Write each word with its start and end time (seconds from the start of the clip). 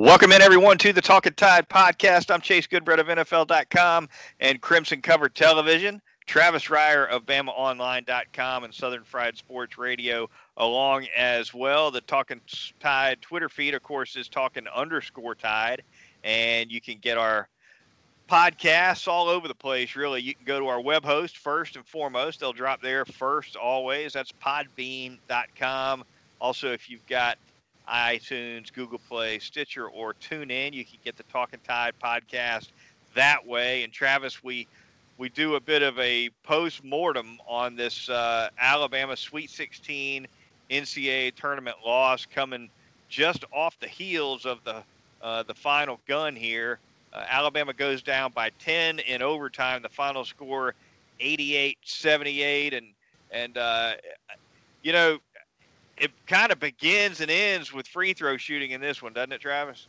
Welcome 0.00 0.32
in, 0.32 0.40
everyone, 0.40 0.78
to 0.78 0.94
the 0.94 1.02
Talking 1.02 1.34
Tide 1.34 1.68
podcast. 1.68 2.32
I'm 2.32 2.40
Chase 2.40 2.66
Goodbread 2.66 3.00
of 3.00 3.08
NFL.com 3.08 4.08
and 4.40 4.58
Crimson 4.62 5.02
Cover 5.02 5.28
Television. 5.28 6.00
Travis 6.24 6.64
Reier 6.68 7.06
of 7.10 7.26
BamaOnline.com 7.26 8.64
and 8.64 8.72
Southern 8.72 9.04
Fried 9.04 9.36
Sports 9.36 9.76
Radio 9.76 10.30
along 10.56 11.06
as 11.14 11.52
well. 11.52 11.90
The 11.90 12.00
Talking 12.00 12.40
Tide 12.80 13.20
Twitter 13.20 13.50
feed, 13.50 13.74
of 13.74 13.82
course, 13.82 14.16
is 14.16 14.30
Talking 14.30 14.66
underscore 14.74 15.34
Tide. 15.34 15.82
And 16.24 16.72
you 16.72 16.80
can 16.80 16.96
get 16.96 17.18
our 17.18 17.50
podcasts 18.26 19.06
all 19.06 19.28
over 19.28 19.48
the 19.48 19.54
place, 19.54 19.96
really. 19.96 20.22
You 20.22 20.34
can 20.34 20.46
go 20.46 20.58
to 20.58 20.68
our 20.68 20.80
web 20.80 21.04
host 21.04 21.36
first 21.36 21.76
and 21.76 21.86
foremost. 21.86 22.40
They'll 22.40 22.54
drop 22.54 22.80
there 22.80 23.04
first 23.04 23.54
always. 23.54 24.14
That's 24.14 24.32
podbean.com. 24.32 26.04
Also, 26.40 26.72
if 26.72 26.88
you've 26.88 27.04
got 27.04 27.36
iTunes, 27.90 28.72
Google 28.72 29.00
Play, 29.08 29.38
Stitcher, 29.38 29.88
or 29.88 30.14
TuneIn. 30.14 30.72
You 30.72 30.84
can 30.84 30.98
get 31.04 31.16
the 31.16 31.24
Talking 31.24 31.60
Tide 31.66 31.94
podcast 32.02 32.68
that 33.14 33.46
way. 33.46 33.82
And 33.82 33.92
Travis, 33.92 34.42
we 34.42 34.66
we 35.18 35.28
do 35.28 35.56
a 35.56 35.60
bit 35.60 35.82
of 35.82 35.98
a 35.98 36.30
post 36.44 36.82
mortem 36.82 37.38
on 37.46 37.76
this 37.76 38.08
uh, 38.08 38.48
Alabama 38.58 39.16
Sweet 39.16 39.50
16 39.50 40.26
NCAA 40.70 41.34
tournament 41.34 41.76
loss 41.84 42.24
coming 42.24 42.70
just 43.08 43.44
off 43.52 43.78
the 43.80 43.88
heels 43.88 44.46
of 44.46 44.62
the 44.64 44.82
uh, 45.22 45.42
the 45.42 45.54
final 45.54 46.00
gun 46.06 46.34
here. 46.34 46.78
Uh, 47.12 47.24
Alabama 47.28 47.72
goes 47.72 48.02
down 48.02 48.32
by 48.32 48.50
10 48.60 49.00
in 49.00 49.20
overtime. 49.20 49.82
The 49.82 49.88
final 49.88 50.24
score 50.24 50.74
88-78 51.20 52.76
and 52.76 52.86
and 53.30 53.58
uh, 53.58 53.92
you 54.82 54.92
know 54.92 55.18
it 56.00 56.10
kind 56.26 56.50
of 56.50 56.58
begins 56.58 57.20
and 57.20 57.30
ends 57.30 57.72
with 57.72 57.86
free 57.86 58.14
throw 58.14 58.38
shooting 58.38 58.70
in 58.70 58.80
this 58.80 59.02
one, 59.02 59.12
doesn't 59.12 59.32
it, 59.32 59.40
Travis? 59.42 59.86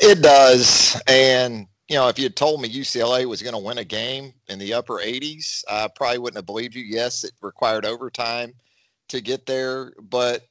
It 0.00 0.20
does. 0.20 1.00
And, 1.06 1.68
you 1.88 1.96
know, 1.96 2.08
if 2.08 2.18
you 2.18 2.24
had 2.24 2.34
told 2.34 2.60
me 2.60 2.68
UCLA 2.68 3.26
was 3.26 3.42
going 3.42 3.54
to 3.54 3.60
win 3.60 3.78
a 3.78 3.84
game 3.84 4.34
in 4.48 4.58
the 4.58 4.74
upper 4.74 4.94
80s, 4.94 5.62
I 5.70 5.88
probably 5.94 6.18
wouldn't 6.18 6.38
have 6.38 6.46
believed 6.46 6.74
you. 6.74 6.82
Yes, 6.82 7.22
it 7.22 7.30
required 7.40 7.86
overtime 7.86 8.54
to 9.08 9.20
get 9.20 9.46
there, 9.46 9.92
but 10.10 10.42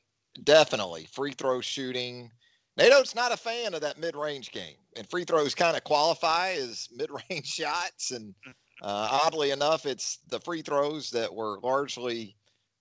definitely 0.46 1.08
free 1.12 1.34
throw 1.34 1.60
shooting. 1.60 2.32
Nate 2.78 2.94
Oats' 2.94 3.16
not 3.16 3.34
a 3.34 3.38
fan 3.38 3.74
of 3.74 3.82
that 3.82 4.00
mid 4.00 4.16
range 4.16 4.52
game, 4.52 4.76
and 4.96 5.10
free 5.10 5.26
throws 5.26 5.54
kind 5.54 5.76
of 5.76 5.84
qualify 5.84 6.52
as 6.52 6.88
mid 6.96 7.10
range 7.30 7.48
shots. 7.48 8.12
And 8.12 8.34
uh, 8.82 9.20
oddly 9.24 9.52
enough, 9.52 9.86
it's 9.86 10.20
the 10.30 10.40
free 10.40 10.62
throws 10.62 11.10
that 11.12 11.34
were 11.34 11.60
largely 11.62 12.38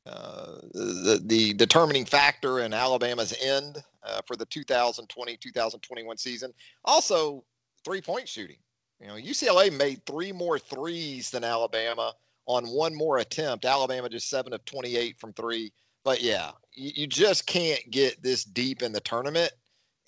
uh, 0.06 0.56
the, 0.72 1.20
the 1.24 1.54
determining 1.54 2.04
factor 2.04 2.60
in 2.60 2.74
Alabama's 2.74 3.34
end 3.42 3.82
uh, 4.02 4.20
for 4.26 4.36
the 4.36 4.46
2020-2021 4.46 6.18
season. 6.18 6.52
Also, 6.84 7.44
three-point 7.84 8.28
shooting. 8.28 8.58
You 9.00 9.08
know, 9.08 9.14
UCLA 9.14 9.72
made 9.76 10.04
three 10.06 10.32
more 10.32 10.58
threes 10.58 11.30
than 11.30 11.44
Alabama 11.44 12.12
on 12.46 12.66
one 12.66 12.94
more 12.94 13.18
attempt. 13.18 13.64
Alabama 13.64 14.08
just 14.08 14.28
seven 14.28 14.52
of 14.52 14.64
28 14.64 15.18
from 15.18 15.32
three. 15.32 15.72
But 16.04 16.22
yeah, 16.22 16.52
you, 16.72 16.90
you 16.94 17.06
just 17.06 17.46
can't 17.46 17.82
get 17.90 18.22
this 18.22 18.44
deep 18.44 18.82
in 18.82 18.92
the 18.92 19.00
tournament 19.00 19.52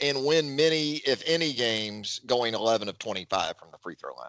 and 0.01 0.25
win 0.25 0.55
many, 0.55 0.97
if 1.07 1.23
any, 1.27 1.53
games 1.53 2.21
going 2.27 2.55
11 2.55 2.89
of 2.89 2.99
25 2.99 3.57
from 3.59 3.69
the 3.73 3.79
free 3.79 3.95
throw 3.95 4.15
line. 4.15 4.29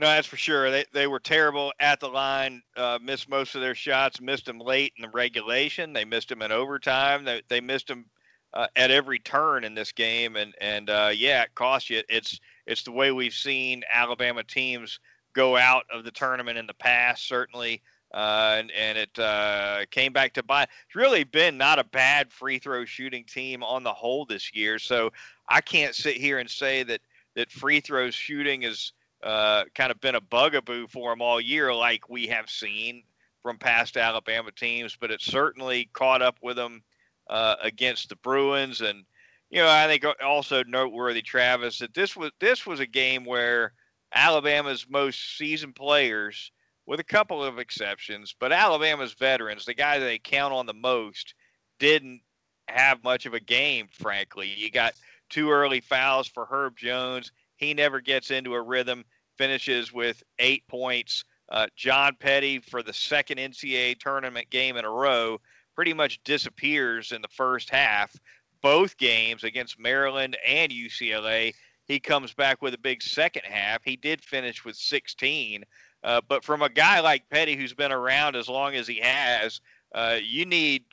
No, 0.00 0.06
that's 0.06 0.26
for 0.26 0.38
sure. 0.38 0.70
They 0.70 0.86
they 0.94 1.06
were 1.06 1.20
terrible 1.20 1.74
at 1.78 2.00
the 2.00 2.08
line. 2.08 2.62
Uh, 2.74 2.98
missed 3.02 3.28
most 3.28 3.54
of 3.54 3.60
their 3.60 3.74
shots. 3.74 4.18
Missed 4.18 4.46
them 4.46 4.58
late 4.58 4.94
in 4.96 5.02
the 5.02 5.10
regulation. 5.10 5.92
They 5.92 6.06
missed 6.06 6.30
them 6.30 6.40
in 6.40 6.50
overtime. 6.50 7.22
They 7.26 7.42
they 7.48 7.60
missed 7.60 7.88
them 7.88 8.06
uh, 8.54 8.68
at 8.76 8.90
every 8.90 9.18
turn 9.18 9.62
in 9.62 9.74
this 9.74 9.92
game. 9.92 10.36
And 10.36 10.54
and 10.58 10.88
uh, 10.88 11.10
yeah, 11.14 11.42
it 11.42 11.54
cost 11.54 11.90
you. 11.90 12.02
It's 12.08 12.40
it's 12.66 12.82
the 12.82 12.92
way 12.92 13.12
we've 13.12 13.34
seen 13.34 13.82
Alabama 13.92 14.42
teams 14.42 14.98
go 15.34 15.58
out 15.58 15.84
of 15.92 16.04
the 16.04 16.10
tournament 16.10 16.56
in 16.56 16.66
the 16.66 16.74
past. 16.74 17.28
Certainly. 17.28 17.82
Uh, 18.12 18.56
and, 18.58 18.72
and 18.72 18.98
it 18.98 19.18
uh, 19.20 19.84
came 19.92 20.12
back 20.12 20.32
to 20.32 20.42
buy. 20.42 20.62
It's 20.62 20.96
really 20.96 21.22
been 21.24 21.56
not 21.56 21.78
a 21.78 21.84
bad 21.84 22.32
free 22.32 22.58
throw 22.58 22.84
shooting 22.84 23.24
team 23.24 23.62
on 23.62 23.84
the 23.84 23.92
whole 23.92 24.24
this 24.24 24.52
year. 24.52 24.80
So 24.80 25.12
I 25.48 25.60
can't 25.60 25.94
sit 25.94 26.16
here 26.16 26.38
and 26.38 26.50
say 26.50 26.82
that 26.84 27.02
that 27.36 27.52
free 27.52 27.78
throw 27.78 28.10
shooting 28.10 28.64
is 28.64 28.92
uh, 29.22 29.64
kind 29.74 29.90
of 29.90 30.00
been 30.00 30.14
a 30.14 30.20
bugaboo 30.20 30.86
for 30.88 31.10
them 31.10 31.22
all 31.22 31.40
year, 31.40 31.74
like 31.74 32.08
we 32.08 32.26
have 32.28 32.48
seen 32.48 33.02
from 33.42 33.58
past 33.58 33.96
Alabama 33.96 34.50
teams. 34.52 34.96
But 34.98 35.10
it 35.10 35.20
certainly 35.20 35.90
caught 35.92 36.22
up 36.22 36.38
with 36.42 36.56
them 36.56 36.82
uh, 37.28 37.56
against 37.62 38.08
the 38.08 38.16
Bruins, 38.16 38.80
and 38.80 39.04
you 39.50 39.60
know 39.60 39.68
I 39.68 39.86
think 39.86 40.04
also 40.24 40.64
noteworthy, 40.64 41.22
Travis, 41.22 41.78
that 41.78 41.94
this 41.94 42.16
was 42.16 42.30
this 42.40 42.66
was 42.66 42.80
a 42.80 42.86
game 42.86 43.24
where 43.24 43.72
Alabama's 44.14 44.86
most 44.88 45.36
seasoned 45.36 45.76
players, 45.76 46.50
with 46.86 47.00
a 47.00 47.04
couple 47.04 47.44
of 47.44 47.58
exceptions, 47.58 48.34
but 48.38 48.52
Alabama's 48.52 49.12
veterans, 49.12 49.64
the 49.64 49.74
guys 49.74 50.00
they 50.00 50.18
count 50.18 50.52
on 50.52 50.66
the 50.66 50.74
most, 50.74 51.34
didn't 51.78 52.20
have 52.68 53.04
much 53.04 53.26
of 53.26 53.34
a 53.34 53.40
game. 53.40 53.88
Frankly, 53.92 54.48
you 54.48 54.70
got 54.70 54.94
two 55.28 55.50
early 55.50 55.80
fouls 55.80 56.26
for 56.26 56.46
Herb 56.46 56.76
Jones 56.76 57.30
he 57.60 57.74
never 57.74 58.00
gets 58.00 58.30
into 58.30 58.54
a 58.54 58.62
rhythm, 58.62 59.04
finishes 59.36 59.92
with 59.92 60.22
eight 60.38 60.66
points. 60.66 61.24
Uh, 61.50 61.66
John 61.76 62.16
Petty, 62.18 62.58
for 62.58 62.82
the 62.82 62.92
second 62.92 63.38
NCAA 63.38 63.98
tournament 63.98 64.48
game 64.50 64.76
in 64.76 64.84
a 64.84 64.90
row, 64.90 65.38
pretty 65.76 65.92
much 65.92 66.22
disappears 66.24 67.12
in 67.12 67.22
the 67.22 67.28
first 67.28 67.70
half. 67.70 68.16
Both 68.62 68.96
games 68.96 69.44
against 69.44 69.78
Maryland 69.78 70.36
and 70.46 70.72
UCLA, 70.72 71.54
he 71.86 72.00
comes 72.00 72.32
back 72.32 72.62
with 72.62 72.74
a 72.74 72.78
big 72.78 73.02
second 73.02 73.42
half. 73.44 73.82
He 73.84 73.96
did 73.96 74.22
finish 74.22 74.64
with 74.64 74.76
16. 74.76 75.64
Uh, 76.02 76.20
but 76.28 76.44
from 76.44 76.62
a 76.62 76.68
guy 76.68 77.00
like 77.00 77.28
Petty, 77.30 77.56
who's 77.56 77.74
been 77.74 77.92
around 77.92 78.36
as 78.36 78.48
long 78.48 78.74
as 78.74 78.86
he 78.86 79.00
has, 79.02 79.60
uh, 79.94 80.16
you 80.22 80.46
need 80.46 80.84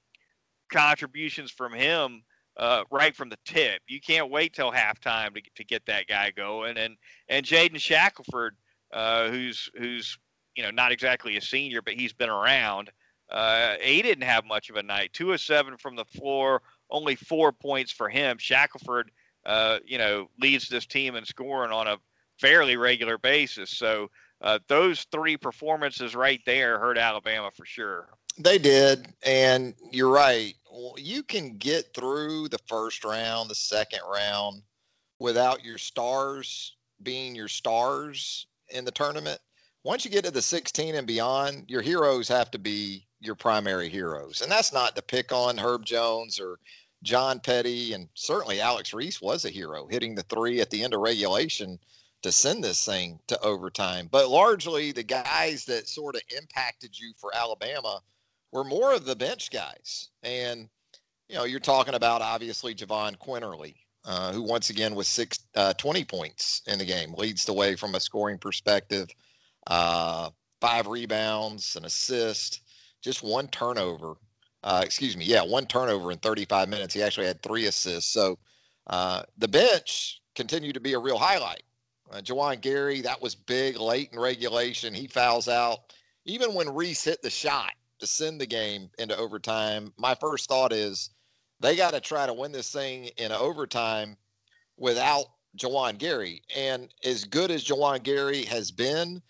contributions 0.69 1.49
from 1.49 1.73
him 1.73 2.23
uh, 2.57 2.83
right 2.91 3.15
from 3.15 3.29
the 3.29 3.37
tip. 3.45 3.81
You 3.87 4.01
can't 4.01 4.29
wait 4.29 4.53
till 4.53 4.71
halftime 4.71 5.33
to, 5.35 5.41
to 5.55 5.63
get 5.63 5.85
that 5.85 6.07
guy 6.07 6.31
going. 6.31 6.77
And 6.77 6.97
and 7.29 7.45
Jaden 7.45 7.79
Shackelford, 7.79 8.55
uh, 8.91 9.29
who's 9.29 9.69
who's 9.77 10.17
you 10.55 10.63
know 10.63 10.71
not 10.71 10.91
exactly 10.91 11.37
a 11.37 11.41
senior, 11.41 11.81
but 11.81 11.93
he's 11.93 12.13
been 12.13 12.29
around. 12.29 12.91
Uh, 13.29 13.75
he 13.81 14.01
didn't 14.01 14.23
have 14.23 14.45
much 14.45 14.69
of 14.69 14.77
a 14.77 14.83
night. 14.83 15.11
Two 15.13 15.33
of 15.33 15.41
seven 15.41 15.77
from 15.77 15.95
the 15.95 16.05
floor, 16.05 16.61
only 16.89 17.15
four 17.15 17.51
points 17.51 17.91
for 17.91 18.07
him. 18.07 18.37
Shackelford, 18.37 19.11
uh, 19.45 19.79
you 19.85 19.97
know, 19.97 20.27
leads 20.39 20.69
this 20.69 20.85
team 20.85 21.15
in 21.15 21.25
scoring 21.25 21.71
on 21.71 21.87
a 21.87 21.97
fairly 22.39 22.77
regular 22.77 23.17
basis. 23.17 23.69
So 23.71 24.09
uh, 24.41 24.59
those 24.67 25.05
three 25.11 25.35
performances 25.35 26.15
right 26.15 26.41
there 26.45 26.79
hurt 26.79 26.97
Alabama 26.97 27.51
for 27.55 27.65
sure. 27.65 28.09
They 28.37 28.59
did, 28.59 29.07
and 29.25 29.73
you're 29.91 30.11
right. 30.11 30.53
You 30.97 31.23
can 31.23 31.57
get 31.57 31.93
through 31.93 32.49
the 32.49 32.59
first 32.67 33.03
round, 33.03 33.49
the 33.49 33.55
second 33.55 34.01
round, 34.11 34.61
without 35.19 35.63
your 35.63 35.77
stars 35.77 36.75
being 37.03 37.35
your 37.35 37.47
stars 37.47 38.47
in 38.69 38.85
the 38.85 38.91
tournament. 38.91 39.39
Once 39.83 40.03
you 40.03 40.11
get 40.11 40.25
to 40.25 40.31
the 40.31 40.41
16 40.41 40.95
and 40.95 41.07
beyond, 41.07 41.65
your 41.67 41.81
heroes 41.81 42.27
have 42.27 42.51
to 42.51 42.59
be 42.59 43.07
your 43.19 43.35
primary 43.35 43.89
heroes, 43.89 44.41
and 44.41 44.51
that's 44.51 44.73
not 44.73 44.95
to 44.95 45.01
pick 45.01 45.31
on 45.31 45.57
Herb 45.57 45.85
Jones 45.85 46.39
or 46.39 46.59
John 47.03 47.39
Petty, 47.39 47.93
and 47.93 48.09
certainly 48.13 48.59
Alex 48.59 48.93
Reese 48.93 49.21
was 49.21 49.45
a 49.45 49.49
hero, 49.49 49.87
hitting 49.87 50.15
the 50.15 50.23
three 50.23 50.59
at 50.61 50.69
the 50.69 50.83
end 50.83 50.93
of 50.93 50.99
regulation 50.99 51.79
to 52.23 52.31
send 52.31 52.63
this 52.63 52.83
thing 52.83 53.19
to 53.27 53.39
overtime. 53.41 54.09
But 54.11 54.29
largely, 54.29 54.91
the 54.91 55.03
guys 55.03 55.65
that 55.65 55.87
sort 55.87 56.15
of 56.15 56.21
impacted 56.35 56.97
you 56.97 57.13
for 57.17 57.35
Alabama 57.35 58.01
were 58.51 58.63
more 58.63 58.93
of 58.93 59.05
the 59.05 59.15
bench 59.15 59.51
guys. 59.51 60.09
And, 60.23 60.69
you 61.29 61.35
know, 61.35 61.43
you're 61.43 61.59
talking 61.59 61.95
about 61.95 62.21
obviously 62.21 62.73
Jahvon 62.73 63.17
Quinerly, 63.17 63.75
uh, 64.05 64.31
who 64.31 64.41
once 64.41 64.69
again 64.69 64.95
was 64.95 65.07
six, 65.07 65.39
uh, 65.55 65.73
20 65.73 66.05
points 66.05 66.61
in 66.67 66.79
the 66.79 66.85
game, 66.85 67.13
leads 67.13 67.45
the 67.45 67.53
way 67.53 67.75
from 67.75 67.95
a 67.95 67.99
scoring 67.99 68.37
perspective. 68.37 69.09
Uh, 69.67 70.29
five 70.61 70.87
rebounds, 70.87 71.75
an 71.75 71.85
assist, 71.85 72.61
just 73.01 73.23
one 73.23 73.47
turnover. 73.49 74.15
Uh, 74.63 74.81
excuse 74.83 75.15
me, 75.15 75.25
yeah, 75.25 75.41
one 75.41 75.65
turnover 75.65 76.11
in 76.11 76.17
35 76.17 76.67
minutes. 76.69 76.93
He 76.93 77.03
actually 77.03 77.27
had 77.27 77.41
three 77.41 77.65
assists. 77.65 78.11
So 78.11 78.37
uh, 78.87 79.23
the 79.37 79.47
bench 79.47 80.21
continued 80.35 80.73
to 80.73 80.79
be 80.79 80.93
a 80.93 80.99
real 80.99 81.17
highlight. 81.17 81.63
Uh, 82.11 82.17
Juwan 82.17 82.61
Gary, 82.61 83.01
that 83.01 83.21
was 83.21 83.35
big 83.35 83.77
late 83.77 84.09
in 84.13 84.19
regulation. 84.19 84.93
He 84.93 85.07
fouls 85.07 85.47
out. 85.47 85.93
Even 86.25 86.53
when 86.53 86.73
Reese 86.73 87.03
hit 87.03 87.21
the 87.21 87.29
shot, 87.29 87.71
to 87.99 88.07
send 88.07 88.39
the 88.39 88.45
game 88.45 88.89
into 88.97 89.17
overtime, 89.17 89.93
my 89.97 90.15
first 90.15 90.47
thought 90.47 90.73
is 90.73 91.09
they 91.59 91.75
got 91.75 91.91
to 91.93 91.99
try 91.99 92.25
to 92.25 92.33
win 92.33 92.51
this 92.51 92.71
thing 92.71 93.09
in 93.17 93.31
overtime 93.31 94.17
without 94.77 95.25
Juwan 95.57 95.97
Gary. 95.97 96.41
And 96.55 96.93
as 97.03 97.23
good 97.23 97.51
as 97.51 97.63
Juwan 97.63 98.03
Gary 98.03 98.43
has 98.45 98.71
been, 98.71 99.21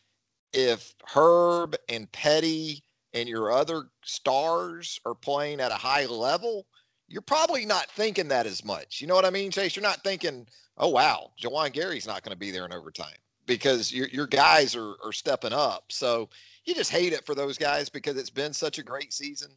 if 0.54 0.94
Herb 1.06 1.76
and 1.90 2.12
Petty 2.12 2.84
and 3.14 3.30
your 3.30 3.52
other 3.52 3.84
stars 4.04 5.00
are 5.06 5.16
playing 5.16 5.60
at 5.60 5.72
a 5.72 5.76
high 5.76 6.06
level, 6.06 6.66
you're 7.08 7.22
probably 7.22 7.66
not 7.66 7.90
thinking 7.92 8.28
that 8.28 8.46
as 8.46 8.66
much. 8.66 9.00
You 9.00 9.08
know 9.08 9.16
what 9.16 9.26
I 9.26 9.30
mean, 9.30 9.52
Chase? 9.52 9.76
You're 9.76 9.84
not 9.84 10.04
thinking, 10.04 10.48
oh 10.78 10.90
wow, 10.90 11.32
Juwan 11.42 11.72
Gary's 11.72 12.08
not 12.08 12.24
going 12.24 12.34
to 12.34 12.40
be 12.40 12.52
there 12.52 12.66
in 12.66 12.74
overtime 12.74 13.16
because 13.46 13.94
your 13.94 14.08
your 14.10 14.28
guys 14.28 14.76
are 14.76 14.96
are 15.04 15.14
stepping 15.14 15.54
up. 15.54 15.86
So 15.90 16.30
you 16.68 16.76
just 16.76 16.92
hate 16.92 17.14
it 17.14 17.26
for 17.26 17.34
those 17.34 17.58
guys 17.58 17.90
because 17.90 18.18
it's 18.18 18.30
been 18.30 18.54
such 18.54 18.78
a 18.78 18.84
great 18.84 19.14
season 19.14 19.52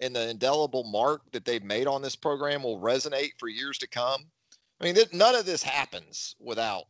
and 0.00 0.14
the 0.14 0.28
indelible 0.28 0.84
mark 0.84 1.22
that 1.32 1.44
they've 1.44 1.62
made 1.62 1.86
on 1.86 2.02
this 2.02 2.16
program 2.16 2.62
will 2.62 2.80
resonate 2.80 3.30
for 3.38 3.48
years 3.48 3.78
to 3.78 3.88
come. 3.88 4.24
I 4.80 4.84
mean, 4.84 4.94
th- 4.94 5.12
none 5.12 5.34
of 5.34 5.46
this 5.46 5.62
happens 5.62 6.34
without 6.40 6.84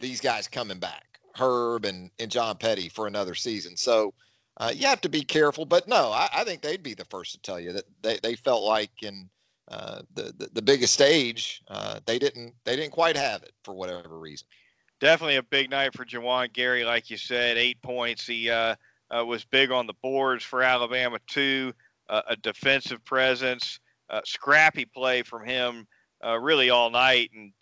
these 0.00 0.20
guys 0.20 0.48
coming 0.48 0.80
back, 0.80 1.20
Herb 1.34 1.84
and, 1.84 2.10
and 2.18 2.30
John 2.30 2.56
Petty 2.56 2.88
for 2.88 3.06
another 3.06 3.34
season. 3.34 3.76
So 3.76 4.12
uh, 4.58 4.72
you 4.74 4.86
have 4.86 5.00
to 5.02 5.08
be 5.08 5.22
careful. 5.22 5.64
But 5.64 5.86
no, 5.86 6.10
I, 6.10 6.28
I, 6.34 6.44
think 6.44 6.60
they'd 6.60 6.82
be 6.82 6.94
the 6.94 7.04
first 7.04 7.32
to 7.32 7.40
tell 7.40 7.60
you 7.60 7.72
that 7.72 7.84
they, 8.02 8.18
they 8.22 8.34
felt 8.34 8.64
like 8.64 8.90
in 9.02 9.30
uh, 9.68 10.02
the, 10.14 10.34
the, 10.36 10.48
the 10.54 10.62
biggest 10.62 10.94
stage, 10.94 11.62
uh, 11.68 12.00
they 12.04 12.18
didn't 12.18 12.54
they 12.64 12.76
didn't 12.76 12.92
quite 12.92 13.16
have 13.16 13.42
it 13.42 13.52
for 13.64 13.74
whatever 13.74 14.18
reason. 14.18 14.46
Definitely 14.98 15.36
a 15.36 15.42
big 15.42 15.70
night 15.70 15.94
for 15.94 16.04
Juwan 16.04 16.52
Gary, 16.52 16.84
like 16.84 17.10
you 17.10 17.16
said, 17.16 17.58
eight 17.58 17.80
points. 17.82 18.26
He 18.26 18.48
uh, 19.10 19.20
uh, 19.20 19.24
was 19.24 19.44
big 19.44 19.70
on 19.70 19.86
the 19.86 19.94
boards 20.02 20.44
for 20.44 20.62
Alabama 20.62 21.18
too. 21.26 21.72
Uh, 22.08 22.22
a 22.28 22.36
defensive 22.36 23.04
presence, 23.04 23.80
scrappy 24.24 24.84
play 24.84 25.22
from 25.22 25.44
him 25.44 25.86
really 26.40 26.70
all 26.70 26.90
night, 26.90 27.30
and 27.34 27.52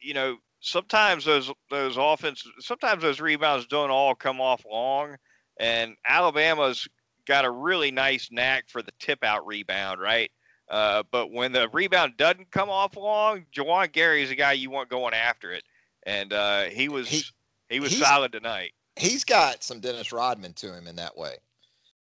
you 0.00 0.14
know 0.14 0.36
sometimes 0.60 1.24
those 1.24 1.50
those 1.70 1.96
offense 1.96 2.44
sometimes 2.60 3.02
those 3.02 3.20
rebounds 3.20 3.66
don't 3.66 3.90
all 3.90 4.14
come 4.14 4.40
off 4.40 4.64
long 4.70 5.16
and 5.58 5.96
Alabama's 6.06 6.86
got 7.26 7.44
a 7.44 7.50
really 7.50 7.90
nice 7.90 8.28
knack 8.30 8.68
for 8.68 8.82
the 8.82 8.92
tip 8.98 9.22
out 9.22 9.46
rebound, 9.46 10.00
right? 10.00 10.30
Uh, 10.68 11.02
but 11.10 11.32
when 11.32 11.52
the 11.52 11.68
rebound 11.70 12.16
doesn't 12.16 12.50
come 12.50 12.68
off 12.68 12.96
long, 12.96 13.44
Juwan 13.54 13.90
Gary 13.92 14.22
is 14.22 14.28
the 14.28 14.34
guy 14.34 14.52
you 14.52 14.70
want 14.70 14.88
going 14.88 15.14
after 15.14 15.52
it, 15.52 15.64
and 16.04 16.32
uh, 16.32 16.64
he 16.64 16.88
was 16.88 17.08
he, 17.08 17.22
he 17.68 17.80
was 17.80 17.96
solid 17.96 18.32
tonight. 18.32 18.72
He's 18.98 19.24
got 19.24 19.62
some 19.62 19.80
Dennis 19.80 20.12
Rodman 20.12 20.52
to 20.54 20.74
him 20.74 20.86
in 20.86 20.96
that 20.96 21.16
way. 21.16 21.36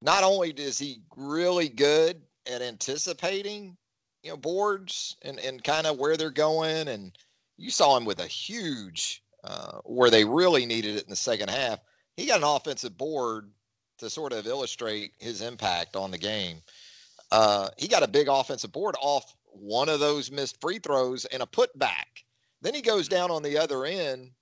Not 0.01 0.25
only 0.25 0.51
is 0.51 0.79
he 0.79 1.01
really 1.17 1.69
good 1.69 2.23
at 2.51 2.63
anticipating, 2.63 3.77
you 4.23 4.31
know, 4.31 4.37
boards 4.37 5.17
and 5.23 5.39
and 5.41 5.63
kind 5.63 5.87
of 5.87 5.99
where 5.99 6.17
they're 6.17 6.31
going, 6.31 6.89
and 6.89 7.17
you 7.57 7.71
saw 7.71 7.97
him 7.97 8.05
with 8.05 8.21
a 8.21 8.27
huge 8.27 9.23
uh, 9.45 9.79
where 9.85 10.11
they 10.11 10.25
really 10.25 10.67
needed 10.67 10.97
it 10.97 11.05
in 11.05 11.11
the 11.11 11.17
second 11.17 11.51
half 11.51 11.81
he 12.19 12.27
got 12.27 12.39
an 12.39 12.45
offensive 12.45 12.99
board 12.99 13.49
to 13.97 14.11
sort 14.11 14.33
of 14.33 14.45
illustrate 14.45 15.13
his 15.19 15.41
impact 15.41 15.95
on 15.95 16.11
the 16.11 16.19
game. 16.19 16.61
Uh, 17.31 17.69
he 17.79 17.87
got 17.87 18.03
a 18.03 18.09
big 18.09 18.27
offensive 18.29 18.73
board 18.73 18.97
off 19.01 19.37
one 19.45 19.89
of 19.89 20.01
those 20.01 20.29
missed 20.29 20.61
free 20.61 20.81
throws 20.81 21.27
and 21.27 21.45
a 21.45 21.47
putback. 21.47 22.25
Then 22.61 22.75
he 22.75 22.83
goes 22.83 23.07
down 23.07 23.31
on 23.31 23.45
the 23.45 23.57
other 23.57 23.85
end, 23.85 24.33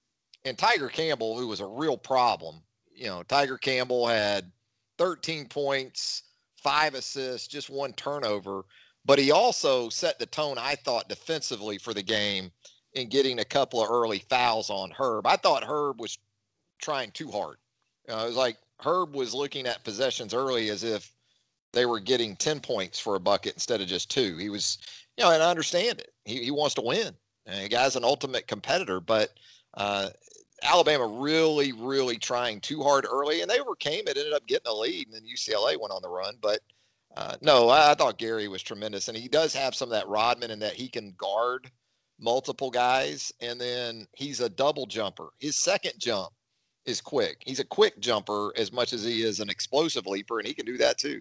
and 0.46 0.56
Tiger 0.56 0.88
Campbell, 0.88 1.36
who 1.36 1.48
was 1.48 1.60
a 1.60 1.66
real 1.66 1.96
problem, 1.96 2.62
you 2.94 3.06
know, 3.06 3.24
Tiger 3.24 3.58
Campbell 3.58 4.06
had 4.06 4.50
13 4.96 5.46
points, 5.48 6.22
five 6.56 6.94
assists, 6.94 7.48
just 7.48 7.68
one 7.68 7.92
turnover, 7.94 8.64
but 9.04 9.18
he 9.18 9.32
also 9.32 9.88
set 9.88 10.18
the 10.18 10.26
tone, 10.26 10.56
I 10.56 10.76
thought, 10.76 11.08
defensively 11.08 11.78
for 11.78 11.92
the 11.92 12.02
game 12.02 12.52
in 12.94 13.08
getting 13.08 13.40
a 13.40 13.44
couple 13.44 13.82
of 13.82 13.90
early 13.90 14.20
fouls 14.30 14.70
on 14.70 14.92
Herb. 14.92 15.26
I 15.26 15.36
thought 15.36 15.64
Herb 15.64 16.00
was 16.00 16.16
trying 16.80 17.10
too 17.10 17.30
hard. 17.30 17.56
Uh, 18.08 18.22
it 18.24 18.28
was 18.28 18.36
like 18.36 18.56
Herb 18.80 19.14
was 19.14 19.34
looking 19.34 19.66
at 19.66 19.84
possessions 19.84 20.32
early 20.32 20.70
as 20.70 20.84
if 20.84 21.12
they 21.72 21.86
were 21.86 22.00
getting 22.00 22.36
10 22.36 22.60
points 22.60 23.00
for 23.00 23.16
a 23.16 23.20
bucket 23.20 23.54
instead 23.54 23.80
of 23.80 23.88
just 23.88 24.10
two. 24.10 24.36
He 24.36 24.48
was, 24.48 24.78
you 25.16 25.24
know, 25.24 25.32
and 25.32 25.42
I 25.42 25.50
understand 25.50 25.98
it. 25.98 26.14
He, 26.24 26.44
he 26.44 26.50
wants 26.52 26.74
to 26.76 26.82
win. 26.82 27.14
And 27.46 27.64
the 27.64 27.68
guy's 27.68 27.96
an 27.96 28.04
ultimate 28.04 28.46
competitor, 28.46 29.00
but 29.00 29.34
uh, 29.74 30.08
Alabama 30.62 31.06
really, 31.06 31.72
really 31.72 32.16
trying 32.16 32.60
too 32.60 32.82
hard 32.82 33.06
early, 33.10 33.42
and 33.42 33.50
they 33.50 33.60
overcame 33.60 34.08
it. 34.08 34.16
Ended 34.16 34.32
up 34.32 34.46
getting 34.46 34.70
a 34.70 34.74
lead, 34.74 35.06
and 35.06 35.14
then 35.14 35.22
UCLA 35.22 35.78
went 35.78 35.92
on 35.92 36.02
the 36.02 36.08
run. 36.08 36.36
But 36.40 36.60
uh, 37.16 37.36
no, 37.40 37.68
I, 37.68 37.92
I, 37.92 37.94
thought 37.94 38.18
Gary 38.18 38.48
was 38.48 38.62
tremendous, 38.62 39.08
and 39.08 39.16
he 39.16 39.28
does 39.28 39.54
have 39.54 39.74
some 39.74 39.88
of 39.88 39.92
that 39.92 40.08
Rodman 40.08 40.50
in 40.50 40.58
that 40.60 40.74
he 40.74 40.88
can 40.88 41.14
guard 41.18 41.70
multiple 42.18 42.70
guys, 42.70 43.32
and 43.40 43.60
then 43.60 44.06
he's 44.14 44.40
a 44.40 44.48
double 44.48 44.86
jumper. 44.86 45.28
His 45.38 45.56
second 45.56 45.94
jump 45.98 46.30
is 46.84 47.00
quick. 47.00 47.42
He's 47.44 47.60
a 47.60 47.64
quick 47.64 47.98
jumper 48.00 48.52
as 48.56 48.72
much 48.72 48.92
as 48.92 49.04
he 49.04 49.22
is 49.22 49.40
an 49.40 49.50
explosive 49.50 50.06
leaper, 50.06 50.38
and 50.38 50.48
he 50.48 50.54
can 50.54 50.66
do 50.66 50.78
that 50.78 50.98
too. 50.98 51.20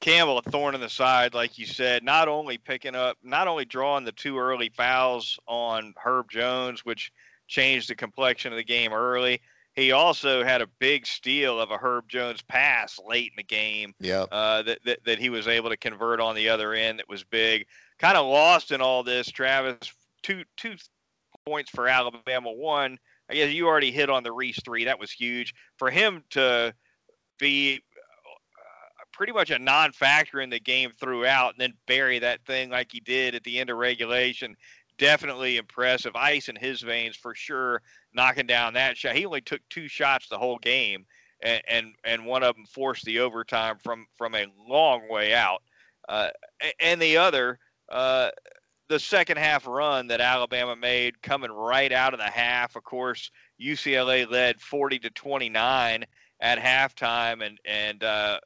Campbell, 0.00 0.38
a 0.38 0.42
thorn 0.42 0.74
in 0.74 0.80
the 0.80 0.88
side, 0.88 1.32
like 1.32 1.58
you 1.58 1.66
said, 1.66 2.02
not 2.02 2.26
only 2.26 2.58
picking 2.58 2.96
up, 2.96 3.16
not 3.22 3.46
only 3.46 3.64
drawing 3.64 4.04
the 4.04 4.10
two 4.10 4.36
early 4.36 4.68
fouls 4.68 5.38
on 5.46 5.94
Herb 5.96 6.28
Jones, 6.28 6.84
which 6.84 7.12
changed 7.48 7.88
the 7.88 7.94
complexion 7.94 8.52
of 8.52 8.56
the 8.56 8.64
game 8.64 8.92
early. 8.92 9.40
He 9.74 9.92
also 9.92 10.44
had 10.44 10.60
a 10.60 10.66
big 10.78 11.06
steal 11.06 11.58
of 11.58 11.70
a 11.70 11.78
Herb 11.78 12.08
Jones 12.08 12.42
pass 12.42 12.98
late 13.06 13.32
in 13.32 13.36
the 13.38 13.42
game. 13.42 13.94
Yeah. 14.00 14.26
Uh, 14.30 14.62
that, 14.62 14.78
that 14.84 15.04
that 15.04 15.18
he 15.18 15.30
was 15.30 15.48
able 15.48 15.70
to 15.70 15.76
convert 15.76 16.20
on 16.20 16.34
the 16.34 16.48
other 16.48 16.74
end. 16.74 16.98
That 16.98 17.08
was 17.08 17.24
big. 17.24 17.66
Kind 17.98 18.16
of 18.16 18.26
lost 18.26 18.70
in 18.70 18.82
all 18.82 19.02
this. 19.02 19.30
Travis, 19.30 19.92
two 20.22 20.44
two 20.56 20.74
points 21.46 21.70
for 21.70 21.88
Alabama. 21.88 22.52
One 22.52 22.98
I 23.30 23.34
guess 23.34 23.52
you 23.52 23.66
already 23.66 23.90
hit 23.90 24.10
on 24.10 24.22
the 24.22 24.32
Reese 24.32 24.60
three. 24.62 24.84
That 24.84 24.98
was 24.98 25.10
huge 25.10 25.54
for 25.78 25.90
him 25.90 26.22
to 26.30 26.74
be 27.38 27.76
uh, 27.76 29.04
pretty 29.12 29.32
much 29.32 29.50
a 29.50 29.58
non-factor 29.58 30.40
in 30.40 30.50
the 30.50 30.60
game 30.60 30.90
throughout, 31.00 31.54
and 31.54 31.60
then 31.60 31.74
bury 31.86 32.18
that 32.18 32.44
thing 32.44 32.68
like 32.68 32.88
he 32.92 33.00
did 33.00 33.34
at 33.34 33.42
the 33.44 33.58
end 33.58 33.70
of 33.70 33.78
regulation. 33.78 34.54
Definitely 35.02 35.56
impressive. 35.56 36.14
Ice 36.14 36.48
in 36.48 36.54
his 36.54 36.80
veins 36.80 37.16
for 37.16 37.34
sure. 37.34 37.82
Knocking 38.14 38.46
down 38.46 38.74
that 38.74 38.96
shot. 38.96 39.16
He 39.16 39.26
only 39.26 39.40
took 39.40 39.60
two 39.68 39.88
shots 39.88 40.28
the 40.28 40.38
whole 40.38 40.58
game, 40.58 41.04
and 41.42 41.60
and, 41.66 41.94
and 42.04 42.24
one 42.24 42.44
of 42.44 42.54
them 42.54 42.66
forced 42.66 43.04
the 43.04 43.18
overtime 43.18 43.78
from 43.82 44.06
from 44.16 44.36
a 44.36 44.46
long 44.68 45.08
way 45.10 45.34
out. 45.34 45.62
Uh, 46.08 46.28
and 46.78 47.02
the 47.02 47.16
other. 47.16 47.58
Uh, 47.90 48.30
the 48.88 49.00
second 49.00 49.38
half 49.38 49.66
run 49.66 50.06
that 50.06 50.20
Alabama 50.20 50.76
made 50.76 51.20
coming 51.22 51.50
right 51.50 51.90
out 51.90 52.14
of 52.14 52.20
the 52.20 52.26
half. 52.26 52.76
Of 52.76 52.84
course, 52.84 53.30
UCLA 53.60 54.30
led 54.30 54.60
40 54.60 54.98
to 55.00 55.10
29 55.10 56.04
at 56.40 56.58
halftime 56.58 57.44
and 57.44 57.58
and 57.64 58.04
uh, 58.04 58.38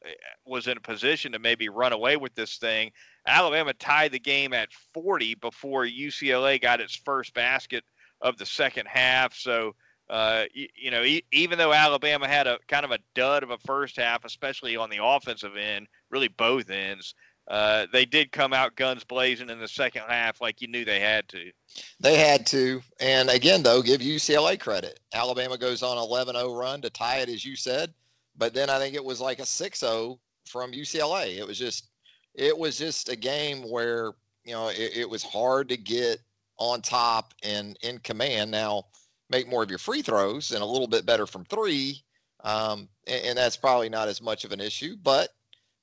was 0.47 0.69
in 0.69 0.79
a 0.79 0.81
position 0.81 1.33
to 1.33 1.39
maybe 1.39 1.69
run 1.69 1.93
away 1.93 2.17
with 2.17 2.35
this 2.35 2.57
thing. 2.57 2.93
Alabama 3.27 3.73
tied 3.75 4.13
the 4.13 4.19
game 4.19 4.53
at 4.53 4.73
40 4.95 5.35
before 5.37 5.85
UCLA 5.85 6.61
got 6.61 6.81
its 6.81 6.95
first 6.95 7.35
basket 7.35 7.85
of 8.21 8.39
the 8.39 8.47
second 8.47 8.87
half. 8.87 9.35
So. 9.35 9.75
Uh, 10.09 10.45
you, 10.55 10.69
you 10.77 10.89
know, 10.93 11.03
e- 11.03 11.25
even 11.33 11.59
though 11.59 11.73
Alabama 11.73 12.29
had 12.29 12.47
a 12.47 12.61
kind 12.69 12.85
of 12.85 12.93
a 12.93 12.99
dud 13.17 13.43
of 13.43 13.51
a 13.51 13.59
first 13.59 13.97
half, 13.97 14.25
especially 14.25 14.77
on 14.77 14.89
the 14.89 15.01
offensive 15.03 15.57
end, 15.57 15.89
really 16.11 16.29
both 16.29 16.71
ends, 16.71 17.17
uh, 17.49 17.87
they 17.93 18.05
did 18.05 18.33
come 18.33 18.53
out 18.53 18.75
guns 18.75 19.05
blazing 19.05 19.51
in 19.51 19.61
the 19.61 19.69
second 19.69 20.03
half 20.09 20.41
like 20.41 20.61
you 20.61 20.67
knew 20.69 20.85
they 20.85 20.99
had 20.99 21.29
to. 21.29 21.53
They 22.01 22.17
had 22.19 22.45
to. 22.47 22.83
And 22.99 23.31
again, 23.31 23.63
though, 23.63 23.83
give 23.83 24.01
UCLA 24.01 24.59
credit. 24.59 24.99
Alabama 25.15 25.57
goes 25.57 25.83
on 25.83 25.97
11 25.97 26.35
0 26.35 26.55
run 26.55 26.83
to 26.83 26.91
tie 26.91 27.19
it, 27.19 27.29
as 27.29 27.45
you 27.45 27.55
said. 27.55 27.95
But 28.37 28.53
then 28.53 28.69
I 28.69 28.79
think 28.79 28.95
it 28.95 29.05
was 29.05 29.21
like 29.21 29.39
a 29.39 29.47
6 29.47 29.79
0 29.79 30.19
from 30.45 30.73
UCLA. 30.73 31.39
It 31.39 31.47
was 31.47 31.59
just, 31.59 31.89
it 32.37 32.57
was 32.57 32.79
just 32.79 33.09
a 33.09 33.17
game 33.17 33.63
where, 33.69 34.13
you 34.45 34.53
know, 34.53 34.69
it, 34.69 34.97
it 34.97 35.11
was 35.11 35.23
hard 35.23 35.69
to 35.71 35.77
get 35.77 36.21
on 36.59 36.83
top 36.83 37.35
and 37.43 37.77
in 37.83 37.99
command. 37.99 38.51
Now, 38.51 38.85
make 39.31 39.49
more 39.49 39.63
of 39.63 39.71
your 39.71 39.79
free 39.79 40.03
throws 40.03 40.53
and 40.53 40.63
a 40.63 40.67
little 40.67 40.87
bit 40.87 41.07
better 41.07 41.27
from 41.27 41.45
three. 41.47 42.03
Um, 42.45 42.89
and, 43.07 43.25
and, 43.25 43.39
that's 43.39 43.57
probably 43.57 43.89
not 43.89 44.07
as 44.07 44.23
much 44.23 44.45
of 44.45 44.53
an 44.53 44.61
issue, 44.61 44.97
but 45.03 45.31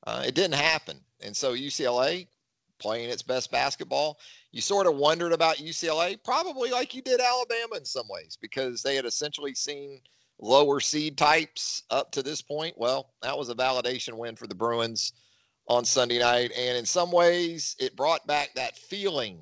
uh, 0.06 0.24
it 0.26 0.36
didn't 0.36 0.54
happen. 0.54 1.00
And 1.22 1.36
so 1.36 1.54
UCLA 1.54 2.28
playing 2.80 3.10
its 3.10 3.24
best 3.24 3.52
basketball. 3.52 4.20
You 4.52 4.62
sort 4.62 4.88
of 4.88 4.96
wondered 4.96 5.34
about 5.34 5.58
UCLA, 5.58 6.24
probably 6.24 6.70
like 6.70 6.94
you 6.94 7.02
did 7.02 7.20
Alabama 7.20 7.76
in 7.76 7.86
some 7.86 8.08
ways, 8.08 8.38
because 8.40 8.82
they 8.82 8.96
had 8.96 9.06
essentially 9.06 9.56
seen 9.56 10.00
lower 10.40 10.80
seed 10.80 11.18
types 11.18 11.84
up 11.90 12.12
to 12.12 12.22
this 12.22 12.42
point. 12.42 12.76
Well, 12.78 13.14
that 13.24 13.38
was 13.38 13.50
a 13.50 13.56
validation 13.56 14.14
win 14.14 14.36
for 14.36 14.48
the 14.48 14.56
Bruins 14.56 15.14
on 15.68 15.86
Sunday 15.86 16.20
night. 16.20 16.52
And 16.58 16.78
in 16.78 16.86
some 16.86 17.12
ways, 17.12 17.76
it 17.80 17.96
brought 17.96 18.26
back 18.28 18.54
that 18.56 18.78
feeling 18.78 19.40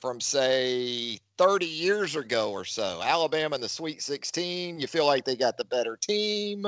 from, 0.00 0.20
say, 0.20 1.18
30 1.38 1.66
years 1.66 2.16
ago 2.16 2.52
or 2.52 2.64
so. 2.64 3.00
Alabama 3.02 3.56
in 3.56 3.60
the 3.60 3.68
Sweet 3.68 4.02
16, 4.02 4.78
you 4.78 4.86
feel 4.86 5.06
like 5.06 5.24
they 5.24 5.36
got 5.36 5.56
the 5.56 5.64
better 5.64 5.96
team 5.96 6.66